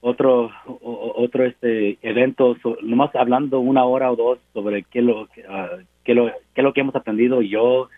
otro 0.00 0.52
otro 0.80 1.44
este 1.44 1.98
evento, 2.02 2.56
nomás 2.82 3.12
hablando 3.16 3.58
una 3.58 3.84
hora 3.84 4.12
o 4.12 4.14
dos 4.14 4.38
sobre 4.54 4.84
qué 4.84 5.02
lo 5.02 5.22
uh, 5.22 5.26
qué 6.04 6.14
lo 6.14 6.30
qué 6.54 6.62
lo 6.62 6.72
que 6.72 6.82
hemos 6.82 6.94
aprendido 6.94 7.42
yo 7.42 7.88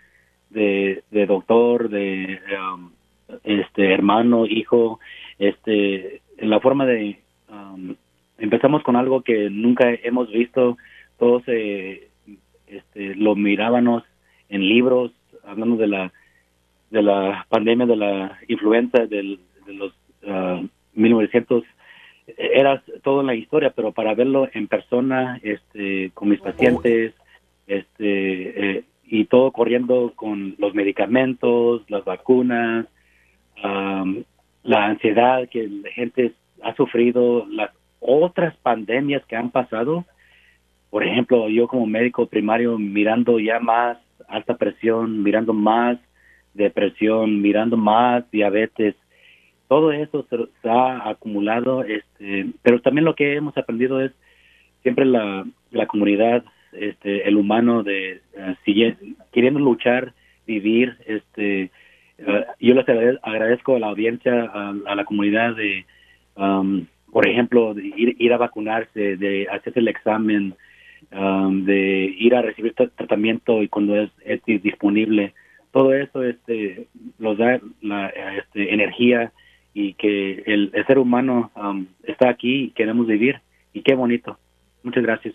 de, 0.50 1.02
de 1.10 1.26
doctor, 1.26 1.88
de 1.88 2.40
um, 2.74 2.90
este 3.44 3.92
hermano, 3.92 4.46
hijo, 4.46 5.00
este 5.38 6.20
la 6.38 6.60
forma 6.60 6.86
de 6.86 7.18
um, 7.48 7.94
empezamos 8.38 8.82
con 8.82 8.96
algo 8.96 9.22
que 9.22 9.50
nunca 9.50 9.90
hemos 10.02 10.30
visto, 10.30 10.76
todos 11.18 11.42
eh, 11.46 12.08
este, 12.66 13.14
lo 13.14 13.34
mirábamos 13.36 14.04
en 14.48 14.68
libros, 14.68 15.12
hablando 15.44 15.76
de 15.76 15.86
la 15.86 16.12
de 16.90 17.02
la 17.02 17.46
pandemia 17.48 17.86
de 17.86 17.96
la 17.96 18.38
influenza 18.48 19.06
del, 19.06 19.38
de 19.66 19.72
los 19.74 19.92
1900 20.94 21.62
ah, 21.62 21.66
era 22.36 22.82
todo 23.02 23.20
en 23.20 23.26
la 23.26 23.34
historia, 23.34 23.72
pero 23.74 23.92
para 23.92 24.14
verlo 24.14 24.48
en 24.52 24.68
persona, 24.68 25.40
este, 25.42 26.10
con 26.14 26.28
mis 26.28 26.40
pacientes, 26.40 27.14
este, 27.66 28.78
eh, 28.78 28.84
y 29.10 29.24
todo 29.24 29.50
corriendo 29.50 30.12
con 30.14 30.54
los 30.58 30.72
medicamentos, 30.72 31.82
las 31.90 32.04
vacunas, 32.04 32.86
la 34.62 34.84
ansiedad 34.86 35.48
que 35.48 35.68
la 35.68 35.90
gente 35.90 36.32
ha 36.62 36.74
sufrido, 36.76 37.44
las 37.50 37.70
otras 37.98 38.56
pandemias 38.58 39.24
que 39.26 39.34
han 39.34 39.50
pasado. 39.50 40.04
Por 40.90 41.04
ejemplo, 41.04 41.48
yo 41.48 41.66
como 41.66 41.86
médico 41.86 42.26
primario 42.26 42.78
mirando 42.78 43.40
ya 43.40 43.58
más 43.58 43.98
alta 44.28 44.56
presión, 44.56 45.24
mirando 45.24 45.52
más 45.52 45.98
depresión, 46.54 47.42
mirando 47.42 47.76
más 47.76 48.30
diabetes, 48.30 48.94
todo 49.66 49.92
eso 49.92 50.24
se, 50.30 50.68
ha 50.68 51.08
acumulado, 51.08 51.82
este, 51.82 52.46
pero 52.62 52.80
también 52.80 53.04
lo 53.04 53.14
que 53.14 53.34
hemos 53.34 53.56
aprendido 53.56 54.00
es 54.00 54.12
siempre 54.82 55.04
la, 55.04 55.44
la 55.70 55.86
comunidad, 55.86 56.44
este, 56.72 57.28
el 57.28 57.36
humano 57.36 57.82
de 57.82 58.20
uh, 58.36 58.54
queriendo 59.32 59.60
luchar, 59.60 60.12
vivir, 60.46 60.96
este, 61.06 61.70
uh, 62.18 62.44
yo 62.58 62.74
les 62.74 62.88
agradezco 63.22 63.76
a 63.76 63.78
la 63.78 63.88
audiencia, 63.88 64.44
a, 64.44 64.94
la 64.94 65.04
comunidad 65.04 65.56
de, 65.56 65.84
um, 66.36 66.86
por 67.12 67.26
ejemplo, 67.26 67.74
de 67.74 67.86
ir, 67.96 68.16
ir 68.18 68.32
a 68.32 68.38
vacunarse, 68.38 69.16
de 69.16 69.46
hacerse 69.50 69.80
el 69.80 69.88
examen, 69.88 70.54
um, 71.12 71.64
de 71.64 72.14
ir 72.18 72.34
a 72.34 72.42
recibir 72.42 72.74
tratamiento 72.74 73.62
y 73.62 73.68
cuando 73.68 73.96
es, 73.96 74.10
es 74.24 74.40
disponible. 74.44 75.34
Todo 75.72 75.94
eso 75.94 76.24
este 76.24 76.88
nos 77.18 77.38
da 77.38 77.60
la 77.80 78.08
este, 78.08 78.74
energía 78.74 79.32
y 79.72 79.94
que 79.94 80.42
el, 80.46 80.72
ser 80.86 80.98
humano 80.98 81.52
um, 81.54 81.86
está 82.02 82.28
aquí 82.28 82.64
y 82.64 82.70
queremos 82.70 83.06
vivir. 83.06 83.40
Y 83.72 83.82
qué 83.82 83.94
bonito. 83.94 84.36
Muchas 84.82 85.04
gracias 85.04 85.34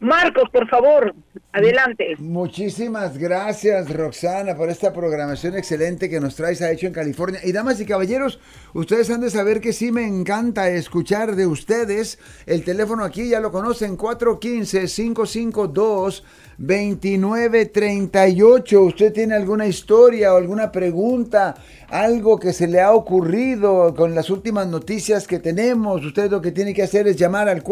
Marcos, 0.00 0.48
por 0.50 0.66
favor, 0.66 1.14
adelante. 1.52 2.16
Muchísimas 2.18 3.16
gracias, 3.18 3.92
Roxana, 3.92 4.56
por 4.56 4.70
esta 4.70 4.94
programación 4.94 5.58
excelente 5.58 6.08
que 6.08 6.20
nos 6.20 6.36
traes 6.36 6.62
a 6.62 6.70
hecho 6.70 6.86
en 6.86 6.94
California. 6.94 7.40
Y 7.44 7.52
damas 7.52 7.78
y 7.80 7.84
caballeros, 7.84 8.40
ustedes 8.72 9.10
han 9.10 9.20
de 9.20 9.28
saber 9.28 9.60
que 9.60 9.74
sí 9.74 9.92
me 9.92 10.06
encanta 10.06 10.70
escuchar 10.70 11.36
de 11.36 11.46
ustedes. 11.46 12.18
El 12.46 12.64
teléfono 12.64 13.04
aquí 13.04 13.28
ya 13.28 13.40
lo 13.40 13.52
conocen, 13.52 13.98
415-552. 13.98 16.22
2938. 16.60 18.82
¿Usted 18.82 19.12
tiene 19.14 19.34
alguna 19.34 19.66
historia 19.66 20.34
o 20.34 20.36
alguna 20.36 20.70
pregunta? 20.70 21.54
Algo 21.88 22.38
que 22.38 22.52
se 22.52 22.68
le 22.68 22.82
ha 22.82 22.92
ocurrido 22.92 23.94
con 23.96 24.14
las 24.14 24.28
últimas 24.28 24.66
noticias 24.66 25.26
que 25.26 25.38
tenemos. 25.38 26.04
Usted 26.04 26.30
lo 26.30 26.42
que 26.42 26.52
tiene 26.52 26.74
que 26.74 26.82
hacer 26.82 27.08
es 27.08 27.16
llamar 27.16 27.48
al 27.48 27.62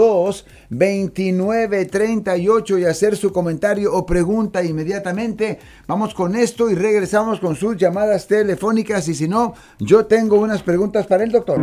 415-552-2938 0.00 2.80
y 2.80 2.84
hacer 2.84 3.16
su 3.16 3.32
comentario 3.32 3.92
o 3.92 4.06
pregunta 4.06 4.62
inmediatamente. 4.64 5.58
Vamos 5.86 6.14
con 6.14 6.36
esto 6.36 6.70
y 6.70 6.74
regresamos 6.74 7.40
con 7.40 7.56
sus 7.56 7.76
llamadas 7.76 8.26
telefónicas. 8.26 9.08
Y 9.08 9.14
si 9.14 9.28
no, 9.28 9.52
yo 9.78 10.06
tengo 10.06 10.36
unas 10.36 10.62
preguntas 10.62 11.06
para 11.06 11.24
el 11.24 11.32
doctor. 11.32 11.60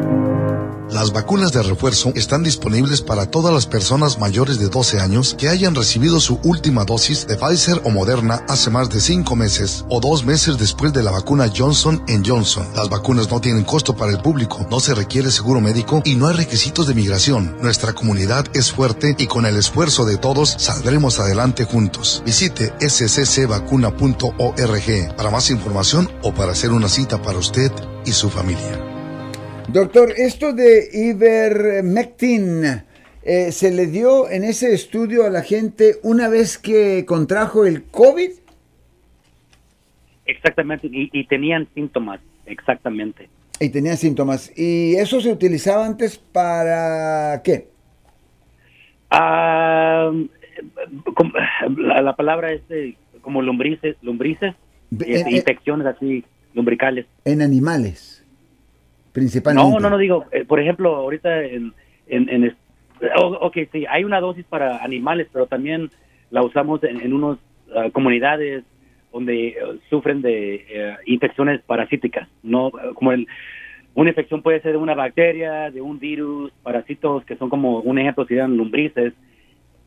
Las 0.91 1.11
vacunas 1.11 1.51
de 1.51 1.63
refuerzo 1.63 2.13
están 2.15 2.43
disponibles 2.43 3.01
para 3.01 3.29
todas 3.29 3.53
las 3.53 3.67
personas 3.67 4.19
mayores 4.19 4.57
de 4.57 4.69
12 4.69 5.01
años 5.01 5.35
que 5.37 5.49
hayan 5.49 5.75
recibido 5.75 6.21
su 6.21 6.39
última 6.43 6.85
dosis 6.85 7.27
de 7.27 7.35
Pfizer 7.35 7.81
o 7.83 7.89
Moderna 7.89 8.45
hace 8.47 8.69
más 8.69 8.89
de 8.89 9.01
5 9.01 9.35
meses 9.35 9.83
o 9.89 9.99
2 9.99 10.23
meses 10.23 10.57
después 10.57 10.93
de 10.93 11.03
la 11.03 11.11
vacuna 11.11 11.51
Johnson 11.55 12.01
Johnson. 12.25 12.65
Las 12.73 12.89
vacunas 12.89 13.29
no 13.29 13.41
tienen 13.41 13.65
costo 13.65 13.97
para 13.97 14.11
el 14.11 14.21
público, 14.21 14.65
no 14.71 14.79
se 14.79 14.95
requiere 14.95 15.29
seguro 15.29 15.59
médico 15.59 16.01
y 16.05 16.15
no 16.15 16.27
hay 16.27 16.37
requisitos 16.37 16.87
de 16.87 16.93
migración. 16.93 17.57
Nuestra 17.61 17.91
comunidad 17.93 18.45
es 18.53 18.71
fuerte 18.71 19.13
y 19.17 19.27
con 19.27 19.45
el 19.45 19.57
esfuerzo 19.57 20.05
de 20.05 20.15
todos 20.17 20.55
saldremos 20.57 21.19
adelante 21.19 21.65
juntos. 21.65 22.23
Visite 22.25 22.73
sccvacuna.org 22.79 25.15
para 25.17 25.31
más 25.31 25.49
información 25.49 26.09
o 26.23 26.33
para 26.33 26.53
hacer 26.53 26.71
una 26.71 26.87
cita 26.87 27.21
para 27.21 27.39
usted 27.39 27.73
y 28.05 28.13
su 28.13 28.29
familia. 28.29 28.86
Doctor, 29.67 30.13
esto 30.15 30.53
de 30.53 30.87
Ivermectin, 30.93 32.63
eh, 33.21 33.51
¿se 33.51 33.69
le 33.69 33.87
dio 33.87 34.29
en 34.29 34.45
ese 34.45 34.73
estudio 34.73 35.25
a 35.25 35.29
la 35.29 35.41
gente 35.41 35.95
una 36.03 36.29
vez 36.29 36.57
que 36.57 37.03
contrajo 37.05 37.65
el 37.65 37.83
COVID? 37.83 38.29
Exactamente, 40.25 40.87
y, 40.89 41.27
tenían 41.27 41.67
síntomas, 41.75 42.21
exactamente. 42.45 43.27
Y 43.59 43.67
tenían 43.67 43.97
síntomas. 43.97 44.57
¿Y 44.57 44.95
eso 44.95 45.19
se 45.19 45.33
utilizaba 45.33 45.85
antes 45.85 46.17
para 46.17 47.41
qué? 47.43 47.67
Ah, 49.11 50.13
la, 51.75 52.15
palabra 52.15 52.53
es 52.53 52.61
como 53.19 53.41
lombrices, 53.41 53.97
lombrices, 54.01 54.55
este, 54.97 55.29
infecciones 55.29 55.87
así, 55.87 56.23
lumbricales. 56.53 57.05
En 57.25 57.41
animales. 57.41 58.16
No, 59.71 59.79
no, 59.79 59.89
no 59.89 59.97
digo, 59.97 60.25
eh, 60.31 60.45
por 60.45 60.59
ejemplo, 60.59 60.95
ahorita 60.95 61.43
en, 61.43 61.73
en, 62.07 62.55
ok, 63.15 63.57
sí, 63.71 63.85
hay 63.89 64.03
una 64.03 64.19
dosis 64.19 64.45
para 64.45 64.83
animales, 64.83 65.27
pero 65.31 65.47
también 65.47 65.89
la 66.29 66.43
usamos 66.43 66.83
en, 66.83 67.01
en 67.01 67.13
unas 67.13 67.37
ah, 67.75 67.89
comunidades 67.91 68.63
donde 69.11 69.47
eh, 69.47 69.55
sufren 69.89 70.21
de 70.21 70.65
eh, 70.69 70.95
infecciones 71.05 71.61
parasíticas, 71.61 72.27
no 72.43 72.71
como 72.93 73.11
el 73.11 73.27
una 73.97 74.11
infección 74.11 74.43
puede 74.43 74.61
ser 74.61 74.73
de 74.73 74.77
una 74.77 74.93
bacteria, 74.93 75.71
de 75.71 75.81
un 75.81 75.97
virus, 75.97 76.51
parásitos 76.61 77.25
que 77.25 77.35
son 77.35 77.49
como 77.49 77.79
un 77.79 77.97
ejemplo 77.97 78.27
serían 78.27 78.55
lombrices, 78.55 79.11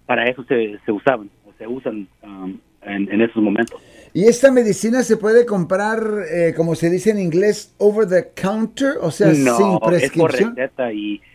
para 0.04 0.24
eso 0.24 0.42
se, 0.48 0.80
se 0.84 0.90
usaban 0.90 1.30
o 1.46 1.52
se 1.56 1.68
usan 1.68 2.08
um, 2.24 2.58
en, 2.82 3.20
esos 3.20 3.40
momentos. 3.40 3.80
¿Y 4.12 4.24
esta 4.24 4.50
medicina 4.50 5.02
se 5.02 5.16
puede 5.16 5.46
comprar, 5.46 6.00
eh, 6.32 6.52
como 6.56 6.74
se 6.74 6.90
dice 6.90 7.10
en 7.10 7.18
inglés, 7.20 7.74
over 7.78 8.08
the 8.08 8.30
counter? 8.40 8.94
O 9.00 9.10
sea, 9.10 9.32
sin 9.32 9.78
prescripción. 9.78 10.54
Es 10.58 10.70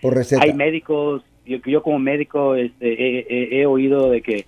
por 0.01 0.15
receta 0.15 0.37
y 0.47 0.49
hay 0.49 0.53
médicos, 0.53 1.23
yo, 1.45 1.57
yo 1.65 1.81
como 1.81 1.99
médico 1.99 2.55
este, 2.55 3.59
he, 3.59 3.65
oído 3.65 4.09
de 4.09 4.21
que 4.21 4.45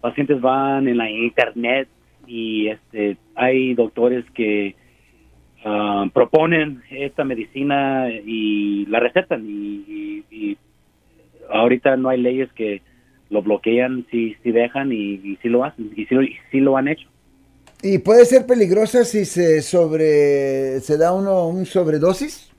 pacientes 0.00 0.40
van 0.40 0.88
en 0.88 0.96
la 0.96 1.10
internet 1.10 1.88
y 2.26 2.68
este, 2.68 3.16
hay 3.34 3.74
doctores 3.74 4.24
que 4.34 4.74
ah, 5.64 6.06
proponen 6.12 6.82
esta 6.90 7.24
medicina 7.24 8.08
y 8.10 8.86
la 8.86 9.00
recetan 9.00 9.44
y, 9.48 10.24
y, 10.30 10.58
ahorita 11.50 11.96
no 11.96 12.10
hay 12.10 12.20
leyes 12.20 12.52
que 12.52 12.82
lo 13.30 13.42
bloquean 13.42 14.06
si, 14.10 14.34
si 14.42 14.52
dejan 14.52 14.92
y, 14.92 15.36
si 15.42 15.48
lo 15.48 15.64
hacen 15.64 15.90
y 15.96 16.06
si, 16.06 16.60
lo 16.60 16.76
han 16.76 16.88
hecho. 16.88 17.08
¿Y 17.82 17.98
puede 17.98 18.24
ser 18.24 18.46
peligrosa 18.46 19.04
si 19.04 19.24
se 19.24 19.62
sobre 19.62 20.80
se 20.80 20.98
da 20.98 21.12
uno 21.12 21.48
un 21.48 21.64
sobredosis? 21.64 22.52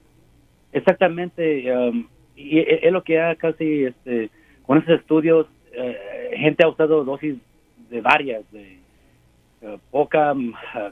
Exactamente, 0.72 1.76
um, 1.76 2.08
y 2.36 2.60
e, 2.60 2.80
es 2.84 2.92
lo 2.94 3.04
que 3.04 3.20
ha 3.20 3.36
casi 3.36 3.86
este, 3.86 4.30
con 4.64 4.78
esos 4.78 5.00
estudios, 5.00 5.48
eh, 5.74 5.98
gente 6.38 6.64
ha 6.64 6.70
usado 6.70 7.04
dosis 7.04 7.36
de 7.90 8.02
varias, 8.02 8.50
de 8.52 8.80
eh, 9.62 9.78
poca, 9.92 10.34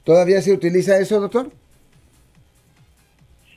¿Todavía 0.04 0.40
se 0.40 0.52
utiliza 0.52 0.98
eso, 0.98 1.20
doctor? 1.20 1.50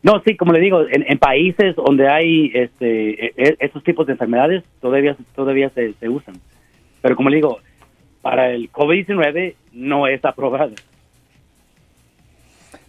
No, 0.03 0.21
sí, 0.25 0.36
como 0.36 0.51
le 0.51 0.60
digo, 0.60 0.86
en, 0.89 1.17
países 1.17 1.77
donde 1.77 2.10
hay 2.10 2.51
este, 2.53 3.27
e, 3.27 3.34
e, 3.38 3.56
esos 3.60 3.82
tipos 3.86 4.06
de 4.06 4.13
enfermedades 4.13 4.63
todavía, 4.82 5.15
todavía 5.34 5.69
se, 5.69 6.10
usan. 6.10 6.36
Pero 7.01 7.15
como 7.15 7.29
le 7.29 7.38
digo, 7.38 7.60
para 8.21 8.51
el 8.51 8.69
COVID-19 8.69 9.56
no 9.71 10.08
es 10.08 10.23
aprobado. 10.25 10.73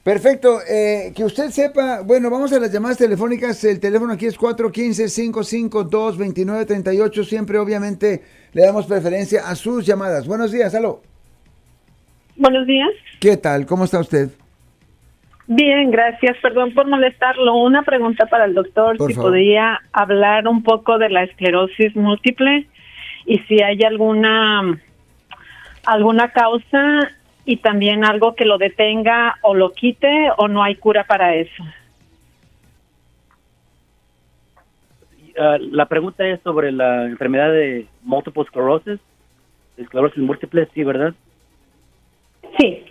Perfecto, 0.04 0.60
eh, 0.68 1.12
que 1.16 1.24
usted 1.24 1.48
sepa, 1.48 2.02
bueno, 2.02 2.28
vamos 2.28 2.52
a 2.52 2.60
las 2.60 2.70
llamadas 2.70 2.98
telefónicas, 2.98 3.64
el 3.64 3.80
teléfono 3.80 4.12
aquí 4.12 4.26
es 4.26 4.38
415-552-2938, 4.38 7.24
siempre 7.24 7.58
obviamente 7.58 8.20
le 8.52 8.66
damos 8.66 8.86
preferencia 8.86 9.48
a 9.48 9.54
sus 9.54 9.86
llamadas. 9.86 10.26
Buenos 10.26 10.52
días, 10.52 10.74
aló. 10.74 11.00
Buenos 12.36 12.66
días. 12.66 12.90
¿Qué 13.18 13.38
tal? 13.38 13.64
¿Cómo 13.64 13.84
está 13.84 14.00
usted? 14.00 14.28
Bien, 15.46 15.90
gracias. 15.90 16.36
Perdón 16.42 16.74
por 16.74 16.86
molestarlo. 16.86 17.56
Una 17.56 17.82
pregunta 17.82 18.26
para 18.26 18.44
el 18.44 18.52
doctor, 18.52 18.98
si 19.06 19.14
podría 19.14 19.80
hablar 19.92 20.46
un 20.48 20.62
poco 20.62 20.98
de 20.98 21.08
la 21.08 21.22
esclerosis 21.22 21.96
múltiple 21.96 22.68
y 23.24 23.38
si 23.40 23.62
hay 23.62 23.82
alguna 23.84 24.78
alguna 25.86 26.30
causa 26.32 27.10
y 27.44 27.58
también 27.58 28.04
algo 28.04 28.34
que 28.34 28.44
lo 28.44 28.58
detenga 28.58 29.36
o 29.42 29.54
lo 29.54 29.72
quite 29.72 30.30
o 30.38 30.48
no 30.48 30.62
hay 30.62 30.76
cura 30.76 31.04
para 31.04 31.34
eso. 31.34 31.62
Ah, 35.38 35.58
la 35.58 35.86
pregunta 35.86 36.26
es 36.26 36.40
sobre 36.42 36.72
la 36.72 37.06
enfermedad 37.06 37.50
de 37.50 37.86
multiple 38.02 38.44
sclerosis. 38.44 39.00
esclerosis 39.76 40.22
múltiple, 40.22 40.68
sí, 40.72 40.84
¿verdad? 40.84 41.12
Sí. 42.58 42.84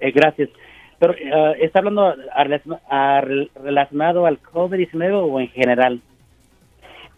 Eh, 0.00 0.10
gracias. 0.10 0.50
Pero, 0.98 1.12
uh, 1.12 1.54
¿está 1.60 1.80
hablando 1.80 2.14
relacionado 3.62 4.26
al 4.26 4.40
COVID-19 4.40 5.12
o 5.12 5.40
en 5.40 5.48
general? 5.48 6.00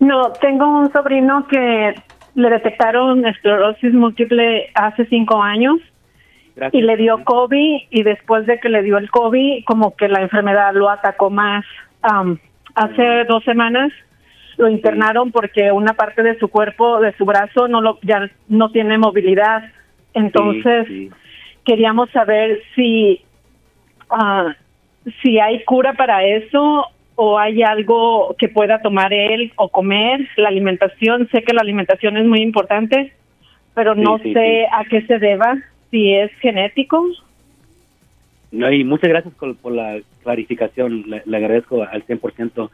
No, 0.00 0.32
tengo 0.40 0.66
un 0.66 0.92
sobrino 0.92 1.46
que 1.48 1.94
le 2.35 2.50
detectaron 2.50 3.24
esclerosis 3.26 3.94
múltiple 3.94 4.70
hace 4.74 5.06
cinco 5.06 5.42
años 5.42 5.78
y 6.72 6.82
le 6.82 6.96
dio 6.96 7.22
COVID 7.24 7.82
y 7.90 8.02
después 8.02 8.46
de 8.46 8.58
que 8.58 8.68
le 8.68 8.82
dio 8.82 8.98
el 8.98 9.10
COVID, 9.10 9.64
como 9.64 9.94
que 9.94 10.08
la 10.08 10.22
enfermedad 10.22 10.72
lo 10.74 10.88
atacó 10.88 11.30
más. 11.30 11.64
hace 12.74 13.24
dos 13.28 13.44
semanas 13.44 13.92
lo 14.56 14.68
internaron 14.68 15.32
porque 15.32 15.70
una 15.70 15.94
parte 15.94 16.22
de 16.22 16.38
su 16.38 16.48
cuerpo, 16.48 17.00
de 17.00 17.14
su 17.16 17.24
brazo, 17.24 17.68
no 17.68 17.80
lo, 17.80 17.98
ya 18.02 18.30
no 18.48 18.70
tiene 18.70 18.96
movilidad. 18.96 19.64
Entonces, 20.14 20.88
queríamos 21.64 22.10
saber 22.10 22.62
si, 22.74 23.20
uh, 24.10 24.50
si 25.22 25.38
hay 25.38 25.62
cura 25.64 25.92
para 25.92 26.24
eso 26.24 26.86
o 27.16 27.38
hay 27.38 27.62
algo 27.62 28.34
que 28.38 28.48
pueda 28.48 28.80
tomar 28.80 29.12
él 29.12 29.52
o 29.56 29.68
comer. 29.68 30.26
La 30.36 30.48
alimentación, 30.48 31.28
sé 31.30 31.42
que 31.42 31.52
la 31.52 31.60
alimentación 31.60 32.16
es 32.16 32.24
muy 32.24 32.40
importante, 32.40 33.12
pero 33.74 33.94
no 33.94 34.16
sé 34.18 34.66
a 34.72 34.84
qué 34.84 35.02
se 35.02 35.18
deba, 35.18 35.58
si 35.90 36.12
es 36.12 36.31
genético. 36.40 37.07
No, 38.53 38.70
y 38.70 38.85
muchas 38.85 39.11
gracias 39.11 39.35
por, 39.35 39.72
la 39.72 40.01
clarificación, 40.22 41.05
le, 41.07 41.37
agradezco 41.37 41.83
al 41.83 42.07
100%. 42.07 42.70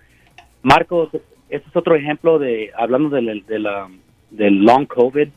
Marcos, 0.63 1.11
este 1.49 1.69
es 1.69 1.77
otro 1.77 1.97
ejemplo 1.97 2.39
de, 2.39 2.71
hablando 2.77 3.09
del, 3.11 3.45
de 3.47 3.59
la, 3.59 3.89
del 4.31 4.65
long 4.65 4.87
COVID, 4.87 5.29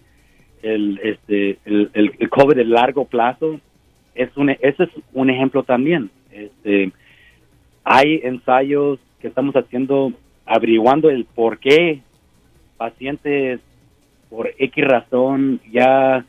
el, 0.62 1.00
este, 1.04 1.58
el, 1.66 1.90
el, 1.94 2.30
COVID 2.30 2.56
de 2.56 2.66
largo 2.66 3.06
plazo, 3.06 3.60
es 4.14 4.36
un, 4.38 4.50
ese 4.50 4.84
es 4.84 4.90
un 5.14 5.30
ejemplo 5.30 5.64
también. 5.64 6.10
Este, 6.32 6.92
hay 7.84 8.20
ensayos 8.24 9.00
que 9.20 9.28
estamos 9.28 9.56
haciendo 9.56 10.12
averiguando 10.46 11.10
el 11.10 11.26
por 11.26 11.60
qué 11.60 12.02
pacientes 12.78 13.60
por 14.30 14.52
X 14.58 14.86
razón 14.86 15.62
ya 15.72 16.26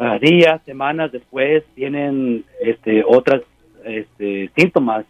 uh, 0.00 0.18
días, 0.18 0.60
semanas 0.64 1.12
después 1.12 1.62
tienen 1.74 2.44
este 2.60 3.04
otras 3.06 3.42
este, 3.84 4.50
síntomas. 4.56 5.04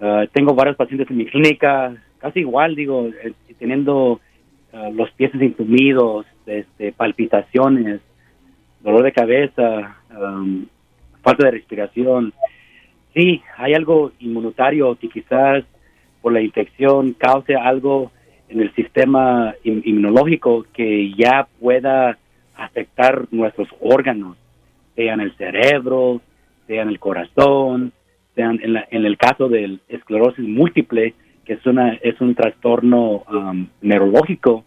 Uh, 0.00 0.26
tengo 0.32 0.54
varios 0.54 0.76
pacientes 0.76 1.10
en 1.10 1.18
mi 1.18 1.26
clínica, 1.26 1.94
casi 2.18 2.40
igual, 2.40 2.74
digo, 2.74 3.06
eh, 3.06 3.32
teniendo 3.58 4.20
uh, 4.72 4.92
los 4.92 5.10
pies 5.12 5.30
entumidos, 5.34 6.26
este, 6.46 6.92
palpitaciones, 6.92 8.00
dolor 8.80 9.02
de 9.02 9.12
cabeza, 9.12 9.96
um, 10.10 10.66
falta 11.22 11.44
de 11.44 11.50
respiración. 11.52 12.32
Sí, 13.14 13.42
hay 13.56 13.74
algo 13.74 14.12
inmunitario 14.20 14.96
que 14.96 15.08
quizás 15.08 15.64
por 16.22 16.32
la 16.32 16.40
infección 16.40 17.12
cause 17.12 17.54
algo 17.54 18.10
en 18.48 18.60
el 18.60 18.74
sistema 18.74 19.54
inmunológico 19.64 20.66
que 20.72 21.12
ya 21.14 21.46
pueda 21.60 22.18
afectar 22.60 23.26
nuestros 23.30 23.68
órganos, 23.80 24.36
sea 24.94 25.14
en 25.14 25.20
el 25.20 25.36
cerebro, 25.36 26.20
sea 26.66 26.82
en 26.82 26.88
el 26.88 26.98
corazón, 26.98 27.92
sea 28.34 28.50
en, 28.50 28.76
en 28.90 29.06
el 29.06 29.16
caso 29.16 29.48
del 29.48 29.80
esclerosis 29.88 30.46
múltiple, 30.46 31.14
que 31.44 31.54
es, 31.54 31.66
una, 31.66 31.94
es 31.94 32.20
un 32.20 32.34
trastorno 32.34 33.24
um, 33.32 33.66
neurológico, 33.80 34.64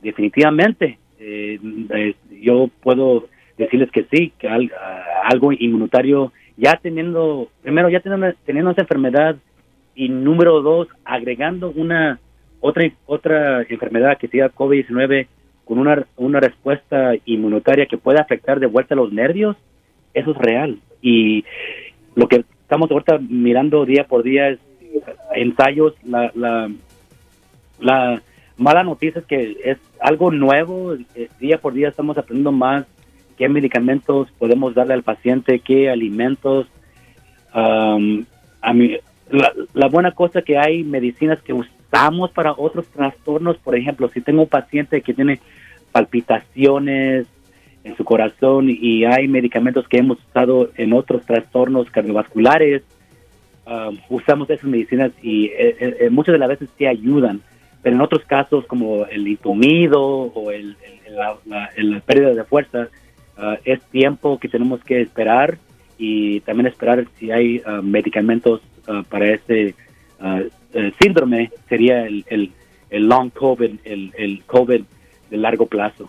definitivamente. 0.00 0.98
Eh, 1.18 2.14
yo 2.40 2.70
puedo 2.82 3.26
decirles 3.58 3.90
que 3.90 4.06
sí, 4.10 4.32
que 4.38 4.48
algo 4.48 5.52
inmunitario, 5.52 6.32
ya 6.56 6.78
teniendo, 6.82 7.48
primero 7.62 7.88
ya 7.88 8.00
teniendo, 8.00 8.32
teniendo 8.46 8.70
esa 8.70 8.82
enfermedad 8.82 9.36
y 9.94 10.08
número 10.08 10.62
dos, 10.62 10.88
agregando 11.04 11.70
una 11.70 12.20
otra 12.60 12.90
otra 13.06 13.62
enfermedad 13.68 14.16
que 14.16 14.28
sea 14.28 14.50
COVID-19 14.50 15.26
con 15.64 15.78
una, 15.78 16.06
una 16.16 16.40
respuesta 16.40 17.12
inmunitaria 17.24 17.86
que 17.86 17.98
pueda 17.98 18.20
afectar 18.20 18.60
de 18.60 18.66
vuelta 18.66 18.94
los 18.94 19.12
nervios, 19.12 19.56
eso 20.12 20.32
es 20.32 20.36
real. 20.36 20.78
Y 21.00 21.44
lo 22.14 22.28
que 22.28 22.44
estamos 22.62 22.90
ahorita 22.90 23.18
mirando 23.18 23.84
día 23.84 24.04
por 24.04 24.22
día 24.22 24.48
es 24.48 24.58
ensayos, 25.34 25.94
la, 26.04 26.30
la, 26.34 26.70
la 27.80 28.22
mala 28.56 28.84
noticia 28.84 29.20
es 29.20 29.26
que 29.26 29.56
es 29.64 29.78
algo 30.00 30.30
nuevo, 30.30 30.94
eh, 31.14 31.28
día 31.40 31.58
por 31.58 31.72
día 31.72 31.88
estamos 31.88 32.16
aprendiendo 32.18 32.52
más 32.52 32.86
qué 33.36 33.48
medicamentos 33.48 34.30
podemos 34.38 34.74
darle 34.74 34.94
al 34.94 35.02
paciente, 35.02 35.60
qué 35.60 35.90
alimentos. 35.90 36.66
a 37.52 37.98
mí, 38.72 38.96
la, 39.30 39.52
la, 39.72 39.88
buena 39.88 40.12
cosa 40.12 40.42
que 40.42 40.58
hay 40.58 40.84
medicinas 40.84 41.40
que 41.42 41.52
usamos 41.94 42.30
para 42.32 42.52
otros 42.52 42.86
trastornos, 42.88 43.56
por 43.58 43.76
ejemplo, 43.76 44.08
si 44.08 44.20
tengo 44.20 44.42
un 44.42 44.48
paciente 44.48 45.00
que 45.00 45.14
tiene 45.14 45.40
palpitaciones 45.92 47.26
en 47.84 47.96
su 47.96 48.04
corazón 48.04 48.68
y 48.68 49.04
hay 49.04 49.28
medicamentos 49.28 49.86
que 49.86 49.98
hemos 49.98 50.18
usado 50.28 50.70
en 50.76 50.92
otros 50.92 51.24
trastornos 51.24 51.90
cardiovasculares, 51.90 52.82
um, 53.66 53.96
usamos 54.08 54.50
esas 54.50 54.64
medicinas 54.64 55.12
y 55.22 55.46
eh, 55.46 55.76
eh, 55.78 55.96
eh, 56.00 56.10
muchas 56.10 56.32
de 56.32 56.38
las 56.38 56.48
veces 56.48 56.68
sí 56.76 56.86
ayudan, 56.86 57.42
pero 57.82 57.94
en 57.94 58.02
otros 58.02 58.24
casos 58.24 58.66
como 58.66 59.06
el 59.06 59.28
intumido 59.28 60.02
o 60.02 60.50
el, 60.50 60.76
la, 61.10 62.00
pérdida 62.00 62.34
de 62.34 62.44
fuerza, 62.44 62.88
uh, 63.38 63.56
es 63.64 63.80
tiempo 63.90 64.38
que 64.38 64.48
tenemos 64.48 64.82
que 64.82 65.00
esperar 65.00 65.58
y 65.96 66.40
también 66.40 66.66
esperar 66.66 67.04
si 67.18 67.30
hay 67.30 67.58
uh, 67.58 67.82
medicamentos 67.82 68.62
uh, 68.88 69.04
para 69.04 69.26
este 70.74 71.04
síndrome, 71.04 71.50
sería 71.68 72.06
el, 72.06 72.24
el, 72.90 73.08
long 73.08 73.30
COVID, 73.30 73.80
el, 73.84 74.12
el 74.16 74.42
COVID 74.44 74.82
de 75.30 75.36
largo 75.36 75.66
plazo. 75.66 76.08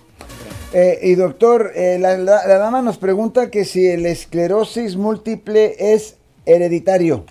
y 1.02 1.16
doctor, 1.16 1.72
la, 1.76 2.18
la, 2.18 2.58
dama 2.58 2.82
nos 2.82 2.98
pregunta 2.98 3.50
que 3.52 3.64
si 3.64 3.88
el 3.88 4.06
esclerosis 4.06 4.98
múltiple 4.98 5.74
es 5.80 6.20
hereditario. 6.46 7.26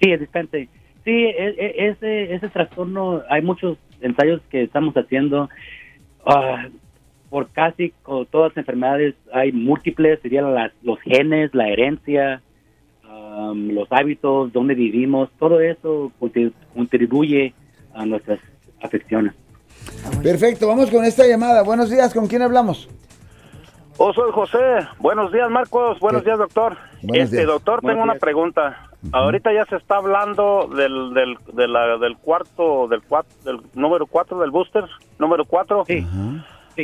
Sí, 0.00 0.10
es 0.12 0.20
distante. 0.20 0.68
Sí, 1.04 1.10
e, 1.10 1.48
e, 1.48 1.88
ese, 1.88 2.34
ese 2.34 2.48
trastorno, 2.48 3.22
hay 3.28 3.42
muchos 3.42 3.78
ensayos 4.00 4.40
que 4.50 4.62
estamos 4.62 4.94
haciendo. 4.94 5.48
Ah, 6.24 6.68
por 7.28 7.48
casi 7.50 7.92
todas 8.04 8.50
las 8.50 8.56
enfermedades 8.56 9.14
hay 9.32 9.52
múltiples, 9.52 10.18
serían 10.20 10.52
las, 10.52 10.72
los 10.82 11.00
genes, 11.00 11.54
la 11.54 11.68
herencia, 11.68 12.42
los 13.54 13.86
hábitos, 13.90 14.52
dónde 14.52 14.74
vivimos, 14.74 15.30
todo 15.38 15.60
eso 15.60 16.12
contribuye 16.74 17.54
a 17.94 18.04
nuestras 18.06 18.40
afecciones. 18.82 19.34
Perfecto, 20.22 20.66
vamos 20.68 20.90
con 20.90 21.04
esta 21.04 21.26
llamada. 21.26 21.62
Buenos 21.62 21.90
días, 21.90 22.12
¿con 22.12 22.26
quién 22.26 22.42
hablamos? 22.42 22.88
Oh, 23.98 24.12
soy 24.14 24.30
José. 24.32 24.58
Buenos 24.98 25.30
días, 25.30 25.50
Marcos. 25.50 25.98
Buenos 26.00 26.24
días, 26.24 26.38
doctor. 26.38 26.76
este, 27.12 27.44
doctor, 27.44 27.80
tengo 27.82 28.02
una 28.02 28.14
pregunta. 28.14 28.88
Ahorita 29.12 29.52
ya 29.52 29.64
se 29.66 29.76
está 29.76 29.96
hablando 29.96 30.68
del, 30.74 31.14
del, 31.14 31.36
del 32.00 32.16
cuarto, 32.18 32.86
del, 32.88 33.02
cuatro, 33.02 33.32
del 33.44 33.60
número 33.74 34.06
cuatro 34.06 34.40
del 34.40 34.50
booster, 34.50 34.84
número 35.18 35.44
cuatro. 35.44 35.84
Sí. 35.86 36.06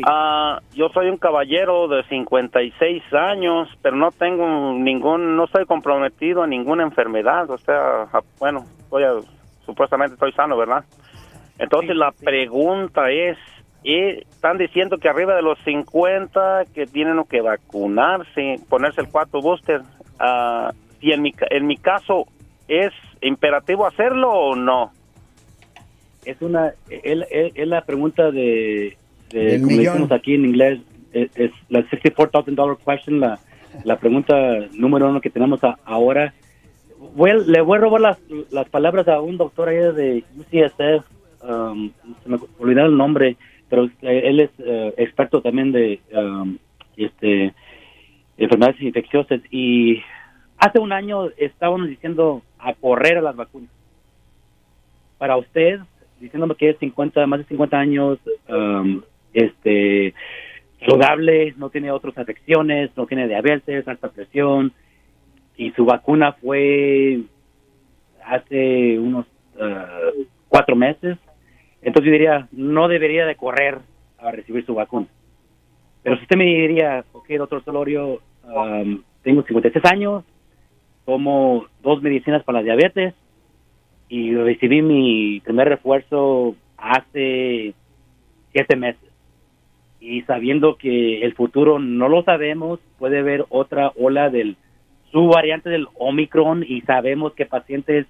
Ah, 0.05 0.61
yo 0.75 0.89
soy 0.91 1.09
un 1.09 1.17
caballero 1.17 1.89
de 1.89 2.03
56 2.05 3.03
años, 3.15 3.69
pero 3.83 3.97
no 3.97 4.11
tengo 4.11 4.73
ningún, 4.73 5.37
no 5.37 5.45
estoy 5.45 5.65
comprometido 5.67 6.43
a 6.43 6.47
ninguna 6.47 6.83
enfermedad. 6.83 7.51
O 7.51 7.59
sea, 7.59 8.09
bueno, 8.39 8.65
supuestamente 9.65 10.15
estoy 10.15 10.33
sano, 10.33 10.57
¿verdad? 10.57 10.85
Entonces 11.59 11.97
la 11.97 12.13
pregunta 12.13 13.11
es, 13.11 13.39
están 13.83 14.59
diciendo 14.59 14.99
que 14.99 15.09
arriba 15.09 15.35
de 15.35 15.43
los 15.43 15.59
50 15.65 16.65
que 16.75 16.87
tienen 16.87 17.23
que 17.25 17.41
vacunarse, 17.41 18.61
ponerse 18.69 19.01
el 19.01 19.09
cuarto 19.09 19.41
booster. 19.41 19.83
Uh, 20.21 20.73
si 21.01 21.13
en 21.13 21.23
mi, 21.23 21.33
en 21.51 21.67
mi 21.67 21.77
caso 21.77 22.27
es 22.69 22.93
imperativo 23.21 23.87
hacerlo 23.87 24.31
o 24.31 24.57
no. 24.57 24.93
Es 26.25 26.43
una, 26.43 26.73
es, 26.89 27.69
la 27.69 27.83
pregunta 27.83 28.31
de, 28.33 28.97
como 29.31 29.77
decimos 29.77 30.13
aquí 30.13 30.35
en 30.35 30.45
inglés, 30.45 30.81
es, 31.13 31.51
la 31.69 31.81
$64,000 31.81 32.79
question, 32.85 33.21
la, 33.21 33.39
la 33.85 33.99
pregunta 33.99 34.35
número 34.73 35.09
uno 35.09 35.21
que 35.21 35.31
tenemos 35.31 35.61
ahora. 35.85 36.35
Voy, 37.15 37.33
le 37.47 37.61
voy 37.61 37.79
a 37.79 37.81
robar 37.81 38.01
las, 38.01 38.19
las 38.51 38.69
palabras 38.69 39.09
a 39.09 39.21
un 39.21 39.37
doctor 39.37 39.69
ahí 39.69 39.77
de 39.77 40.25
UCSF, 40.39 41.05
um, 41.43 41.91
se 42.23 42.29
me 42.29 42.39
olvidó 42.59 42.87
el 42.87 42.97
nombre, 42.97 43.37
pero 43.69 43.85
eh, 44.03 44.23
él 44.25 44.41
es 44.41 44.51
eh, 44.59 44.95
experto 44.97 45.41
también 45.41 45.73
de 45.73 46.01
um, 46.13 46.57
este 46.97 47.55
enfermedades 48.39 48.81
infecciosas 48.83 49.41
y 49.51 50.03
hace 50.59 50.79
un 50.79 50.93
año 50.93 51.31
estábamos 51.39 51.89
diciendo 51.89 52.43
a 52.59 52.75
correr 52.75 53.19
a 53.19 53.23
las 53.23 53.37
vacunas. 53.37 53.71
Para 55.19 55.37
usted, 55.37 55.81
diciéndome 56.21 56.55
que 56.55 56.71
es 56.71 56.79
50, 56.79 57.27
más 57.27 57.41
de 57.41 57.47
50 57.47 57.79
años, 57.79 58.19
um, 58.49 59.03
este, 59.37 60.15
saludable, 60.81 61.55
no 61.57 61.71
tiene 61.71 61.91
otras 61.91 62.17
afecciones, 62.17 62.91
no 62.97 63.07
tiene 63.07 63.29
diabetes, 63.29 63.87
alta 63.87 64.09
presión, 64.09 64.73
y 65.57 65.71
su 65.73 65.85
vacuna 65.85 66.33
fue 66.33 67.21
hace 68.25 68.99
unos 68.99 69.27
uh, 69.57 70.25
cuatro 70.49 70.75
meses. 70.75 71.19
Entonces 71.83 72.07
yo 72.07 72.13
diría, 72.13 72.49
no 72.53 72.89
debería 72.89 73.27
de 73.27 73.37
correr 73.37 73.79
a 74.19 74.31
recibir 74.31 74.65
su 74.65 74.75
vacuna. 74.75 75.07
Pero 76.03 76.17
si 76.17 76.23
usted 76.23 76.37
me 76.37 76.45
diría, 76.45 77.05
ok, 77.13 77.29
doctor 77.31 77.63
Solorio, 77.65 78.21
um, 78.45 79.03
tengo 79.23 79.43
56 79.43 79.85
años, 79.85 80.25
tomo 81.05 81.67
dos 81.83 82.03
medicinas 82.03 82.43
para 82.43 82.61
la 82.61 82.65
diabetes 82.65 83.15
y 84.09 84.35
recibí 84.35 84.83
mi 84.83 85.41
primer 85.41 85.69
refuerzo 85.69 86.55
hace 86.77 87.75
siete 88.53 88.77
meses. 88.77 89.06
Y 90.07 90.23
sabiendo 90.23 90.77
que 90.77 91.23
el 91.23 91.35
futuro 91.35 91.81
no 91.81 92.09
lo 92.09 92.23
sabemos, 92.23 92.79
puede 92.97 93.19
haber 93.19 93.45
otra 93.49 93.91
ola 93.97 94.31
del 94.31 94.57
su 95.11 95.27
variante 95.27 95.69
del 95.69 95.89
Omicron 95.99 96.65
y 96.67 96.83
sabemos 96.83 97.35
que 97.35 97.45
pacientes 97.45 98.07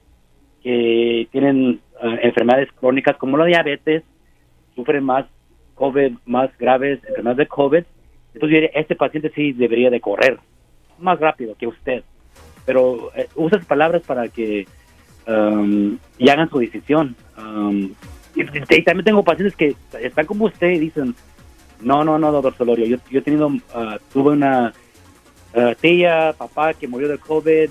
que 0.63 1.27
tienen 1.33 1.81
uh, 2.03 2.09
enfermedades 2.23 2.71
crónicas 2.73 3.17
como 3.17 3.39
la 3.39 3.47
diabetes 3.47 4.03
sufren 4.75 5.05
más 5.05 5.25
COVID, 5.75 6.13
más 6.27 6.51
graves 6.59 7.01
enfermedades 7.09 7.39
de 7.39 7.47
COVID. 7.47 7.85
Entonces, 8.35 8.71
este 8.75 8.95
paciente 8.95 9.33
sí 9.35 9.53
debería 9.53 9.89
de 9.89 10.01
correr 10.01 10.39
más 10.99 11.19
rápido 11.19 11.55
que 11.55 11.67
usted. 11.67 12.05
Pero 12.67 13.11
eh, 13.17 13.29
usa 13.37 13.57
esas 13.57 13.69
palabras 13.69 14.03
para 14.03 14.29
que 14.29 14.67
um, 15.27 15.97
y 16.19 16.29
hagan 16.29 16.51
su 16.51 16.59
decisión. 16.59 17.17
Um, 17.39 17.95
y, 18.35 18.45
también 18.83 19.05
tengo 19.05 19.25
pacientes 19.25 19.57
que 19.57 19.75
están 20.03 20.27
como 20.27 20.45
usted 20.45 20.73
y 20.73 20.79
dicen, 20.79 21.15
no, 21.81 22.05
no, 22.05 22.19
no, 22.19 22.33
doctor 22.33 22.57
Solorio, 22.57 22.87
yo, 22.87 22.97
yo 23.11 23.19
he 23.21 23.23
tenido, 23.23 23.49
uh, 23.49 23.61
tuve 24.13 24.33
una 24.33 24.73
uh, 25.55 25.75
tía, 25.81 26.35
papá 26.37 26.75
que 26.75 26.89
murió 26.89 27.09
de 27.09 27.19
COVID, 27.19 27.71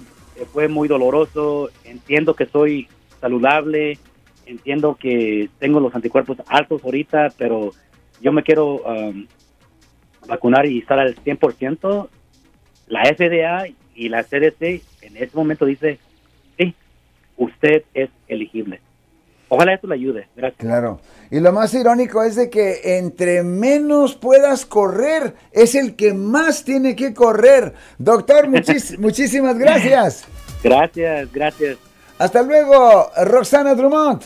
fue 0.51 0.67
muy 0.67 0.87
doloroso, 0.87 1.69
entiendo 1.83 2.35
que 2.35 2.45
soy 2.45 2.87
saludable, 3.21 3.97
entiendo 4.45 4.95
que 4.95 5.49
tengo 5.59 5.79
los 5.79 5.95
anticuerpos 5.95 6.37
altos 6.47 6.83
ahorita, 6.83 7.33
pero 7.37 7.71
yo 8.21 8.31
me 8.31 8.43
quiero 8.43 8.81
um, 8.83 9.25
vacunar 10.27 10.65
y 10.65 10.79
estar 10.79 10.99
al 10.99 11.15
100%, 11.15 12.09
la 12.87 13.03
FDA 13.05 13.67
y 13.95 14.09
la 14.09 14.23
CDC 14.23 14.81
en 15.01 15.17
este 15.17 15.35
momento 15.35 15.65
dice, 15.65 15.99
sí, 16.57 16.73
usted 17.37 17.83
es 17.93 18.09
elegible. 18.27 18.81
Ojalá 19.49 19.73
esto 19.73 19.87
le 19.87 19.95
ayude. 19.95 20.27
Gracias. 20.35 20.59
Claro. 20.59 20.99
Y 21.29 21.39
lo 21.39 21.51
más 21.51 21.73
irónico 21.73 22.23
es 22.23 22.35
de 22.35 22.49
que 22.49 22.97
entre 22.97 23.43
menos 23.43 24.15
puedas 24.15 24.65
correr, 24.65 25.35
es 25.51 25.75
el 25.75 25.95
que 25.95 26.13
más 26.13 26.63
tiene 26.63 26.95
que 26.95 27.13
correr. 27.13 27.73
Doctor, 27.97 28.47
muchísimas 28.99 29.57
gracias. 29.57 30.25
Gracias, 30.63 31.31
gracias. 31.31 31.77
Hasta 32.17 32.41
luego, 32.41 33.09
Roxana 33.23 33.75
Drummond. 33.75 34.23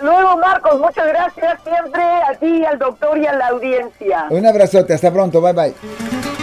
Luego, 0.00 0.36
Marcos, 0.38 0.80
muchas 0.80 1.06
gracias 1.06 1.60
siempre 1.62 2.02
a 2.02 2.34
ti, 2.38 2.64
al 2.64 2.78
doctor 2.78 3.16
y 3.16 3.26
a 3.26 3.32
la 3.34 3.48
audiencia. 3.48 4.26
Un 4.30 4.44
abrazote, 4.44 4.92
hasta 4.92 5.12
pronto, 5.12 5.40
bye 5.40 5.52
bye. 5.52 6.33